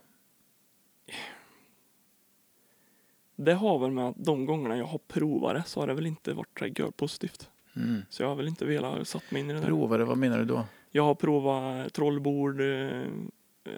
[3.37, 6.07] Det har väl med att de gångerna jag har provat det så har det väl
[6.07, 7.51] inte varit så gör positivt.
[7.77, 8.03] Mm.
[8.09, 9.67] Så jag har väl inte velat satt mig in i det där.
[9.67, 10.65] Provare, vad menar du då?
[10.91, 13.07] Jag har provat trollbord, eh,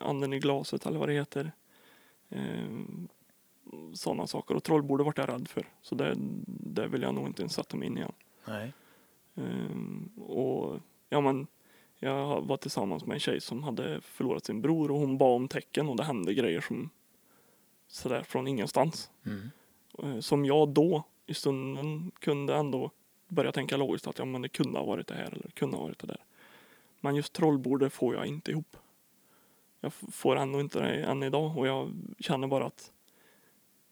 [0.00, 1.52] anden i glaset eller vad det heter.
[2.28, 2.68] Eh,
[3.94, 4.54] Sådana saker.
[4.54, 5.68] Och trollbordet vart jag rädd för.
[5.82, 6.14] Så det,
[6.46, 8.12] det vill jag nog inte ens sätta mig in i igen.
[8.44, 8.72] Nej.
[9.34, 11.46] Eh, och ja men
[11.98, 15.48] jag var tillsammans med en tjej som hade förlorat sin bror och hon bad om
[15.48, 16.90] tecken och det hände grejer som
[17.90, 19.10] sådär från ingenstans.
[19.26, 19.50] Mm.
[19.98, 22.90] Eh, Som jag då i stunden kunde ändå
[23.28, 25.76] börja tänka logiskt att ja men det kunde ha varit det här eller det kunde
[25.76, 26.24] ha varit det där.
[27.00, 28.76] Men just trollbordet får jag inte ihop.
[29.80, 32.92] Jag får ändå inte det än idag och jag känner bara att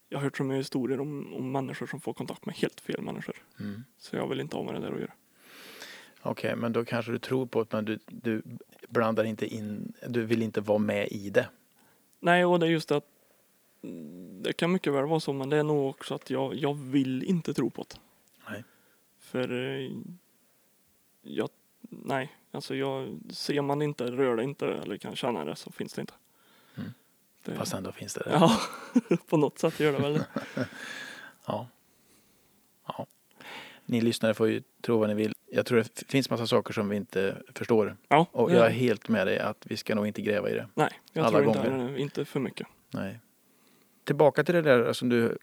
[0.09, 3.01] jag har hört så mycket historier om, om människor som får kontakt med helt fel
[3.01, 3.35] människor.
[3.59, 3.83] Mm.
[3.97, 5.13] Så jag vill inte ha med det där att göra.
[6.21, 8.41] Okej, men då kanske du tror på det men du, du
[8.87, 11.49] blandar inte in, du vill inte vara med i det.
[12.19, 13.05] Nej, och det är just att
[14.41, 17.23] det kan mycket väl vara så, men det är nog också att jag, jag vill
[17.23, 17.95] inte tro på det.
[18.51, 18.63] Nej.
[19.19, 19.91] För eh,
[21.21, 21.49] jag,
[21.89, 25.71] nej, alltså jag, ser man det inte, rör det inte eller kan känna det så
[25.71, 26.13] finns det inte.
[26.77, 26.89] Mm.
[27.43, 28.31] Det, Fast ändå finns det där.
[28.31, 28.59] ja,
[29.29, 30.25] på något sätt gör det väl det.
[31.45, 31.67] Ja.
[32.87, 33.05] ja.
[33.85, 35.33] Ni lyssnare får ju tro vad ni vill.
[35.51, 37.97] Jag tror det finns massa saker som vi inte förstår.
[38.07, 40.53] Ja, Och det- jag är helt med dig att vi ska nog inte gräva i
[40.53, 40.67] det.
[40.73, 41.97] nej, jag alla tror inte, gånger.
[41.97, 42.67] inte för mycket.
[42.89, 43.19] Nej.
[44.09, 45.37] Tillbaka till det där som du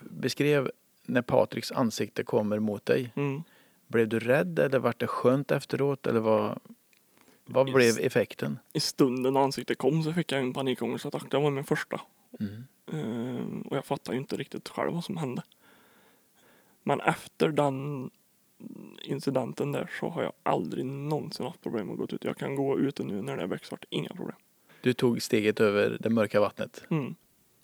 [0.00, 0.70] beskrev
[1.06, 3.12] när Patriks ansikte kommer mot dig.
[3.16, 3.42] Mm.
[3.86, 6.58] Blev du rädd eller vart det skönt efteråt eller vad,
[7.44, 8.58] vad Just- blev effekten?
[8.72, 11.30] I stunden när ansiktet kom så fick jag en panikångestattack.
[11.30, 12.00] Det var min första.
[12.40, 12.64] Mm.
[12.92, 15.42] Eh, och jag fattar ju inte riktigt själv vad som hände.
[16.82, 18.10] Men efter den
[19.02, 22.24] incidenten där så har jag aldrig någonsin haft problem att gå ut.
[22.24, 24.36] Jag kan gå ute nu när det är becksvart, inga problem.
[24.80, 26.84] Du tog steget över det mörka vattnet.
[26.90, 27.14] Mm.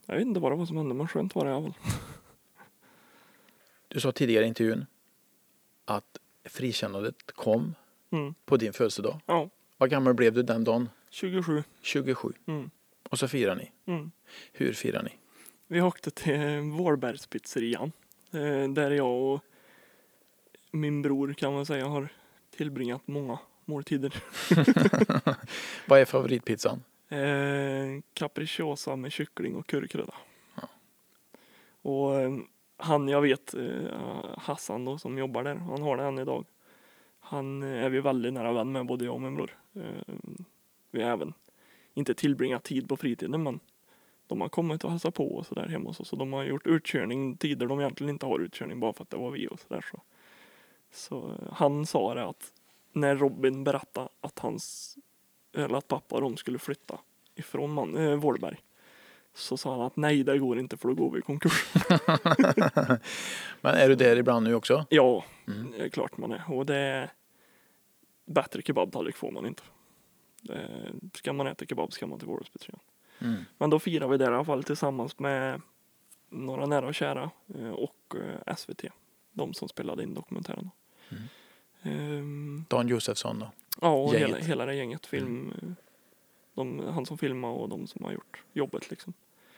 [0.07, 1.74] Jag vet inte vad som hände men skönt var det i alla fall.
[3.88, 4.86] Du sa tidigare i intervjun
[5.84, 7.74] att frikännandet kom
[8.11, 8.34] Mm.
[8.44, 9.20] på din födelsedag.
[9.26, 10.88] Ja, Vad gammal blev du den dagen?
[11.11, 11.62] 27.
[11.82, 12.32] 27.
[12.46, 12.70] Mm.
[13.11, 13.72] Och så firar ni.
[13.86, 14.11] Mm.
[14.52, 15.11] Hur firar ni?
[15.66, 17.92] Vi åkte till Vårbergspizzerian.
[18.30, 19.40] Eh, där jag och
[20.70, 22.09] min bror kan man säga har
[22.57, 24.14] tillbringat många måltider.
[25.88, 26.82] Vad är favoritpizzan?
[27.15, 30.15] Eh, capricciosa med kyckling och currykrydda.
[30.55, 30.69] Ja.
[31.83, 32.33] Och eh,
[32.77, 36.45] han jag vet, eh, Hassan då som jobbar där, han har det än idag.
[37.21, 39.59] Han är vi väldigt nära vän med, både jag och min bror.
[40.91, 41.33] Vi har även
[41.95, 43.61] inte tillbringat tid på fritiden men
[44.27, 46.12] de har kommit och hälsat på och sådär hemma hos oss.
[46.12, 49.17] Och de har gjort utkörning tider de egentligen inte har utkörning bara för att det
[49.17, 49.85] var vi och sådär.
[49.91, 50.01] Så.
[50.91, 52.53] så han sa det att
[52.93, 54.97] när Robin berättade att hans,
[55.55, 56.98] eller att pappa och de skulle flytta
[57.34, 58.57] ifrån man, eh, Vålberg.
[59.34, 61.64] Så sa han att nej det går inte för då går vi i konkurs.
[63.61, 64.86] Men är du där ibland nu också?
[64.90, 65.70] Ja, Mm.
[65.70, 66.42] det är klart man är.
[66.52, 67.11] Och det är
[68.26, 69.62] bättre kebabtallrik får man inte.
[70.40, 72.80] Det, ska man äta kebab ska man till Vårdhuspizzerian.
[73.18, 73.44] Mm.
[73.59, 75.61] Men då firar vi det i alla fall tillsammans med
[76.28, 78.14] några nära och kära eh, och
[78.46, 78.84] eh, SVT.
[79.32, 80.70] De som spelade in dokumentären.
[81.09, 81.22] Mm.
[81.85, 83.51] Ehm, Dan Josefsson då?
[83.80, 84.37] ja, och hela.
[84.37, 84.47] Mm.
[84.49, 85.07] hela det gänget.
[85.07, 85.68] Film, eh,
[86.55, 89.12] de, han som filmar och de som har gjort jobbet liksom.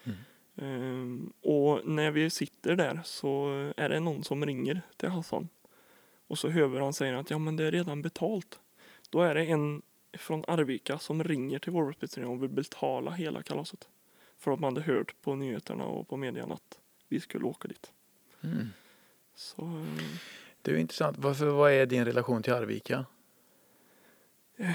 [0.05, 0.19] Mm.
[0.57, 5.49] Ehm, och när vi sitter där så är det någon som ringer till Hassan.
[6.27, 8.59] Och så hör han säga att ja men det är redan betalt.
[9.11, 13.89] Då är det en från Arvika som ringer till Vårbergspizzerian och vill betala hela kalaset.
[14.39, 17.93] För att man hade hört på nyheterna och på medierna att vi skulle åka dit.
[18.41, 18.69] Mm.
[19.35, 20.19] Så eh,
[20.67, 21.19] Det är ju intressant.
[21.19, 23.05] Varför, vad är din relation till Arvika?
[24.57, 24.71] Eh.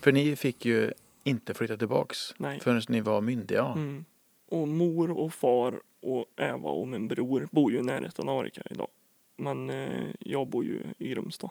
[0.00, 0.92] För ni fick ju
[1.24, 2.60] inte flytta tillbaks nej.
[2.60, 3.64] förrän ni var myndiga.
[3.64, 4.04] Mm.
[4.48, 8.62] Och mor och far och Eva och min bror bor ju i närheten av Arvika
[8.70, 8.88] idag.
[9.36, 11.50] Men eh, jag bor ju i Grumstad.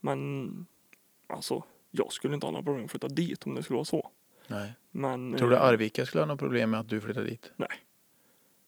[0.00, 0.66] Men
[1.26, 4.10] alltså, jag skulle inte ha några problem att flytta dit om det skulle vara så.
[4.46, 4.72] Nej.
[4.90, 7.52] Men Tror du eh, Arvika skulle ha något problem med att du flyttade dit?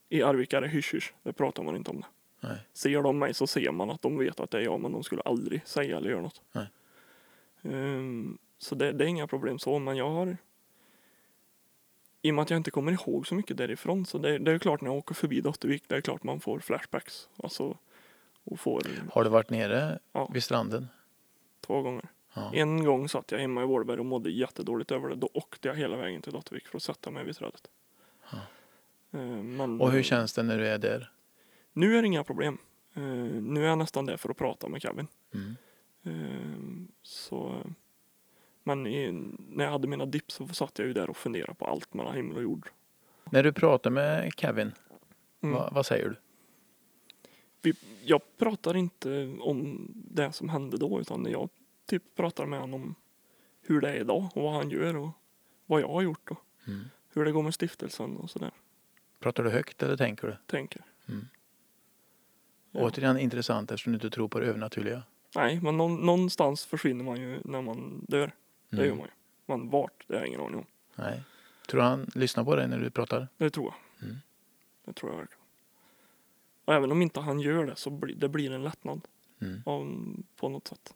[0.09, 1.15] i Arvika är det hysch hysch.
[1.23, 2.07] Det pratar man inte om det.
[2.41, 2.59] Nej.
[2.73, 5.03] Ser de mig så ser man att de vet att det är jag men de
[5.05, 6.43] skulle aldrig säga eller göra något.
[7.63, 10.37] Ehm, så det, det är inga problem så men jag har
[12.23, 14.59] i och med att jag inte kommer ihåg så mycket därifrån så det, det är
[14.59, 17.29] klart när jag åker förbi Dottervik det är klart man får flashbacks.
[17.37, 17.77] Alltså
[18.45, 18.83] och får
[19.13, 20.31] Har du varit nere Ja.
[20.35, 20.89] vid stranden?
[21.61, 22.09] två gånger.
[22.35, 22.51] Ja.
[22.55, 25.15] En gång satt jag hemma i Vårberg och mådde jättedåligt över det.
[25.15, 27.69] Då åkte jag hela vägen till Dottervik för att sätta mig vid trädet.
[28.33, 28.39] Ja.
[29.19, 31.11] Ehm, Men, Och hur känns det när du är där?
[31.73, 32.59] Nu är det inga problem.
[32.95, 33.03] Eh,
[33.43, 35.07] nu är jag nästan där för att prata med Kevin.
[35.35, 35.57] Mm.
[36.03, 37.63] Eh, så,
[38.63, 39.13] men i,
[39.49, 42.17] när jag hade mina dips så satt jag ju där och funderade på allt mellan
[42.17, 42.69] himmel och jord.
[43.31, 44.73] När du pratar med Kevin,
[45.43, 45.55] Mm.
[45.55, 46.17] vad, vad säger du?
[47.63, 51.49] Vi, jag pratar inte om det som hände då utan jag
[51.87, 52.95] typ pratar med honom om
[53.63, 55.11] hur det är idag och vad han gör och
[55.67, 56.81] vad jag har gjort och Mm.
[57.13, 58.51] hur det går med stiftelsen och sådär.
[59.21, 60.37] Pratar du högt eller tänker du?
[60.47, 60.83] Tänker.
[61.09, 61.29] Mm.
[62.71, 62.81] Ja.
[62.81, 65.03] Återigen intressant eftersom du inte tror på det övernaturliga.
[65.37, 68.31] Nej, men någon, någonstans försvinner man ju när man dör.
[68.71, 68.89] Det Mm.
[68.89, 69.13] gör man ju.
[69.47, 70.67] Men vart, det har jag ingen aning om.
[70.97, 71.23] Nej.
[71.69, 73.29] Tror han lyssnar på dig när du pratar?
[73.37, 74.09] Det tror jag.
[74.09, 74.21] Mm.
[74.85, 75.41] Det tror jag verkligen.
[76.65, 79.01] Och även om inte han gör det så blir det blir en lättnad
[79.43, 79.63] Mm.
[79.67, 80.05] av,
[80.37, 80.95] på något sätt.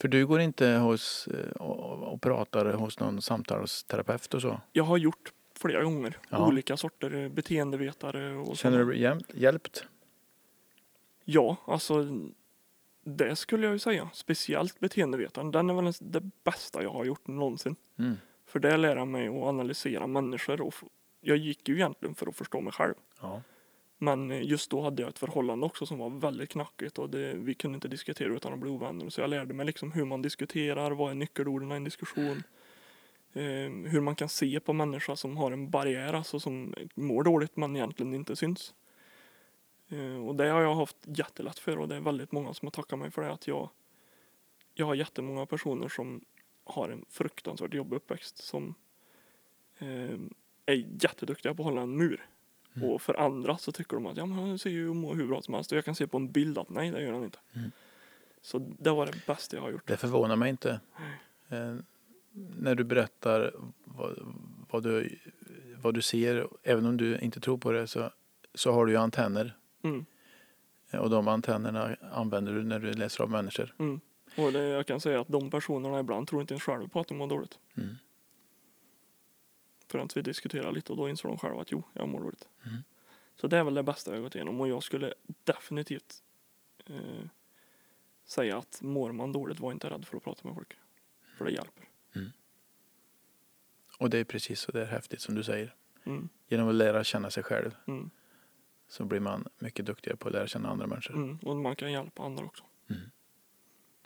[0.00, 4.60] För du går inte hos eh, och, och pratar hos någon samtalsterapeut och så?
[4.72, 6.18] Jag har gjort flera gånger.
[6.28, 6.46] Ja.
[6.48, 8.90] Olika sorter eh, beteendevetare och Känner du sådana.
[8.90, 9.84] dig hjälp, hjälpt?
[11.24, 12.06] Ja, alltså
[13.04, 14.10] det skulle jag ju säga.
[14.14, 15.50] Speciellt beteendevetaren.
[15.50, 17.76] Den är väl det bästa jag har gjort någonsin.
[17.98, 18.16] Mm.
[18.46, 20.60] För det lär jag mig att analysera människor.
[20.60, 20.74] Och
[21.20, 22.94] jag gick ju egentligen för att förstå mig själv.
[23.20, 23.42] Ja.
[23.98, 27.34] Men eh, just då hade jag ett förhållande också som var väldigt knackigt och det,
[27.34, 29.08] vi kunde inte diskutera utan att bli ovänner.
[29.10, 32.42] Så jag lärde mig liksom hur man diskuterar, vad är nyckelorden i en diskussion.
[33.32, 37.56] Eh, hur man kan se på människor som har en barriär, alltså som mår dåligt
[37.56, 38.74] men egentligen inte syns.
[39.88, 42.70] Eh, och det har jag haft jättelätt för och det är väldigt många som har
[42.70, 43.32] tackat mig för det.
[43.32, 43.68] Att jag,
[44.74, 46.24] jag har jättemånga personer som
[46.64, 48.74] har en fruktansvärt jobbig uppväxt som
[49.78, 50.18] eh,
[50.66, 52.26] är jätteduktiga på att hålla en mur.
[52.76, 52.90] Mm.
[52.90, 55.26] Och för andra så tycker de att ja, men han ser ju och mår hur
[55.26, 55.72] bra som helst.
[55.72, 57.38] Och jag kan se på en bild att nej, det gör han inte.
[57.52, 57.70] Mm.
[58.42, 59.86] Så det var det bästa jag har gjort.
[59.86, 60.80] Det förvånar mig inte.
[61.48, 61.76] Eh,
[62.32, 63.54] när du berättar
[63.84, 64.18] vad,
[64.70, 65.18] vad, du,
[65.82, 68.12] vad du ser, även om du inte tror på det, så,
[68.54, 69.56] så har du ju antenner.
[69.82, 70.04] Mm,
[70.92, 73.74] Och de antennerna använder du när du läser av människor.
[73.78, 74.00] mm.
[74.36, 77.08] Och det, jag kan säga att de personerna ibland tror inte ens själva på att
[77.08, 77.58] de mår dåligt.
[77.76, 77.94] Mm.
[79.88, 82.48] Förrän vi diskuterar lite och då inser de själva att jo, jag mår dåligt.
[82.66, 82.76] Mm.
[83.36, 85.14] Så det är väl det bästa jag gått igenom och jag skulle
[85.44, 86.22] definitivt
[86.86, 87.26] eh,
[88.24, 90.76] säga att mår man dåligt, var inte rädd för att prata med folk.
[91.38, 91.84] För det hjälper.
[94.00, 95.74] Och det är precis så det är häftigt som du säger.
[96.04, 98.10] Mm, Genom att lära känna sig själv mm,
[98.88, 101.14] så blir man mycket duktigare på att lära känna andra människor.
[101.14, 101.38] mm.
[101.42, 102.64] Och man kan hjälpa andra också.
[102.90, 103.02] Mm.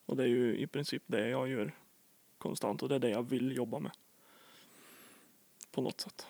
[0.07, 1.74] Och det är ju i princip det jag gör
[2.38, 3.92] konstant och det är det jag vill jobba med.
[5.70, 6.26] På något sätt.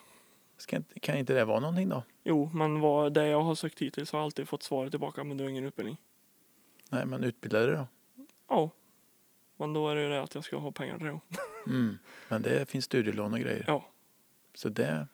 [0.57, 2.03] Ska kan inte det vara någonting då?
[2.25, 5.45] Jo, men vad, det jag har sökt hittills har alltid fått svaret tillbaka, men du
[5.45, 5.97] har ingen utbildning.
[6.91, 7.87] Nej, men utbilda dig då.
[8.49, 8.71] Ja.
[9.57, 11.21] Men då är det ju det att jag ska ha pengar till det.
[11.67, 11.99] Mm.
[12.29, 13.65] Men det finns studielån och grejer.
[13.67, 13.85] Ja.
[14.55, 15.07] Så det,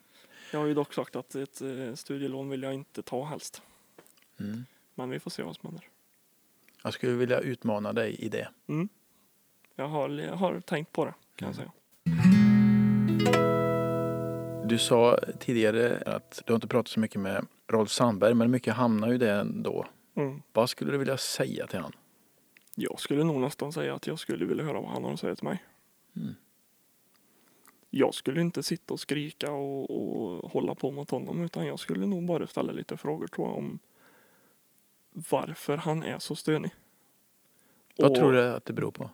[0.52, 3.62] Jag har ju dock sagt att ett eh, studielån vill jag inte ta helst.
[4.40, 4.64] mm.
[4.94, 5.84] Men vi får se vad som händer.
[6.82, 8.48] Jag skulle vilja utmana dig i det.
[9.76, 11.56] Jag har, jag har tänkt på det, kan jag Mm.
[11.56, 11.72] säga.
[14.64, 18.74] Du sa tidigare att du har inte pratat så mycket med Rolf Sandberg, men mycket
[18.74, 19.86] hamnar ju det ändå.
[20.14, 20.42] Mm.
[20.52, 21.92] Vad skulle du vilja säga till han?
[22.82, 25.36] Jag skulle nog nästan säga att jag skulle vilja höra vad han har att säga
[25.36, 25.64] till mig.
[26.16, 26.34] Mm.
[27.90, 32.06] Jag skulle inte sitta och skrika och, och hålla på mot honom utan jag skulle
[32.06, 33.78] nog bara ställa lite frågor tror jag om
[35.10, 36.70] varför han är så stönig.
[37.96, 39.10] Vad Och tror du att det beror på?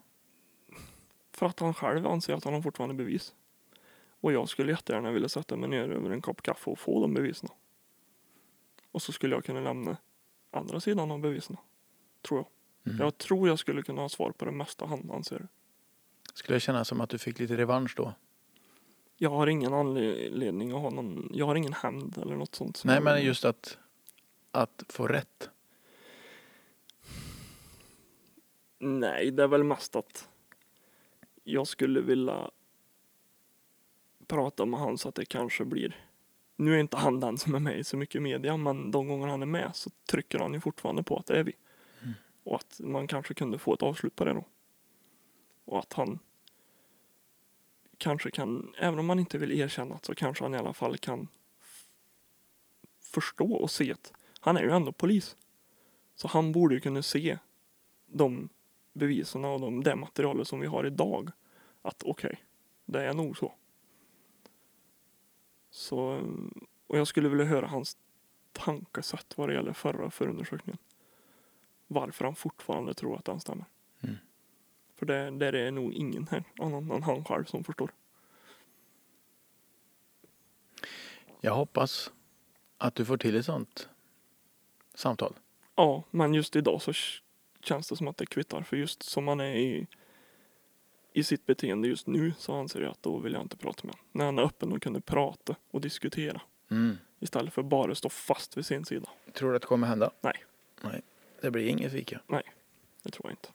[1.32, 3.34] För att han själv anser att han har fortfarande bevis.
[4.20, 7.14] Och jag skulle jättegärna vilja sätta mig ner över en kopp kaffe och få de
[7.14, 7.50] bevisen.
[8.92, 9.96] Och så skulle jag kunna lämna
[10.50, 11.56] andra sidan av bevisen.
[12.22, 12.55] Tror jag.
[12.86, 12.98] Mm.
[12.98, 15.48] Jag tror jag skulle kunna ha svar på det mesta han anser.
[16.34, 18.14] Skulle det kännas som att du fick lite revansch då?
[19.16, 22.82] Jag har ingen anledning att ha någon, jag har ingen hämnd eller något sånt.
[22.84, 23.78] Nej, men just att,
[24.50, 25.50] att få rätt.
[28.78, 30.28] Nej, det är väl mest att
[31.44, 32.50] jag skulle vilja
[34.26, 36.06] prata med han så att det kanske blir
[36.56, 39.26] nu är inte han den som är med i så mycket media, men de gånger
[39.26, 41.52] han är med så trycker han ju fortfarande på att det är vi.
[42.46, 44.44] Och att man kanske kunde få ett avslut på det då.
[45.64, 46.18] Och att han
[47.98, 50.98] kanske kan, även om man inte vill erkänna det, så kanske han i alla fall
[50.98, 51.28] kan
[53.00, 55.36] förstå och se att han är ju ändå polis.
[56.14, 57.38] Så han borde ju kunna se
[58.06, 58.48] de
[58.92, 61.30] bevisen och de, det materialet som vi har idag.
[61.82, 62.44] Att okej,
[62.84, 63.52] det är nog så.
[65.70, 66.20] Så,
[66.86, 67.96] och jag skulle vilja höra hans
[68.52, 70.78] tankesätt vad det gäller förra förundersökningen.
[71.86, 73.64] Varför han fortfarande tror att den stämmer.
[74.00, 74.16] Mm.
[74.96, 77.90] För det, det är nog ingen här annan än han själv som förstår.
[81.40, 82.12] Jag hoppas
[82.78, 83.88] att du får till ett sånt
[84.94, 85.34] samtal.
[85.74, 86.92] Ja, men just idag så
[87.60, 88.62] känns det som att det kvittar.
[88.62, 89.86] För just som han är i,
[91.12, 93.94] i sitt beteende just nu så anser jag att då vill jag inte prata med
[93.94, 94.06] honom.
[94.12, 96.40] När han är öppen och kunde prata och diskutera.
[96.70, 96.96] Mm.
[97.20, 99.08] Istället för bara stå fast vid sin sida.
[99.32, 100.10] Tror du att det kommer hända?
[100.20, 100.44] Nej.
[100.80, 101.02] Nej.
[101.46, 102.20] Det blir inget fika.
[103.02, 103.48] Det tror jag inte.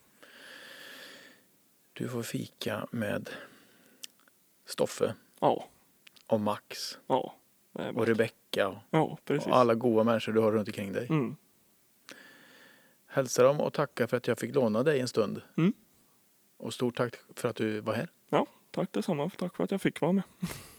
[1.94, 3.30] Du får fika med
[4.66, 5.68] Stoffe Ja,
[6.28, 7.36] och Max ja.
[7.74, 8.08] Och.
[8.08, 9.48] Rebecka och, Ja, precis.
[9.48, 11.08] och alla goda människor du har runt omkring dig.
[11.10, 11.36] Mm.
[13.06, 15.42] Hälsa dem och tacka för att jag fick låna dig en stund.
[15.58, 15.74] Mm.
[16.58, 18.10] Och stort tack för att du var här.
[18.72, 19.30] Tack detsamma.
[19.30, 20.24] Tack för att jag fick vara med.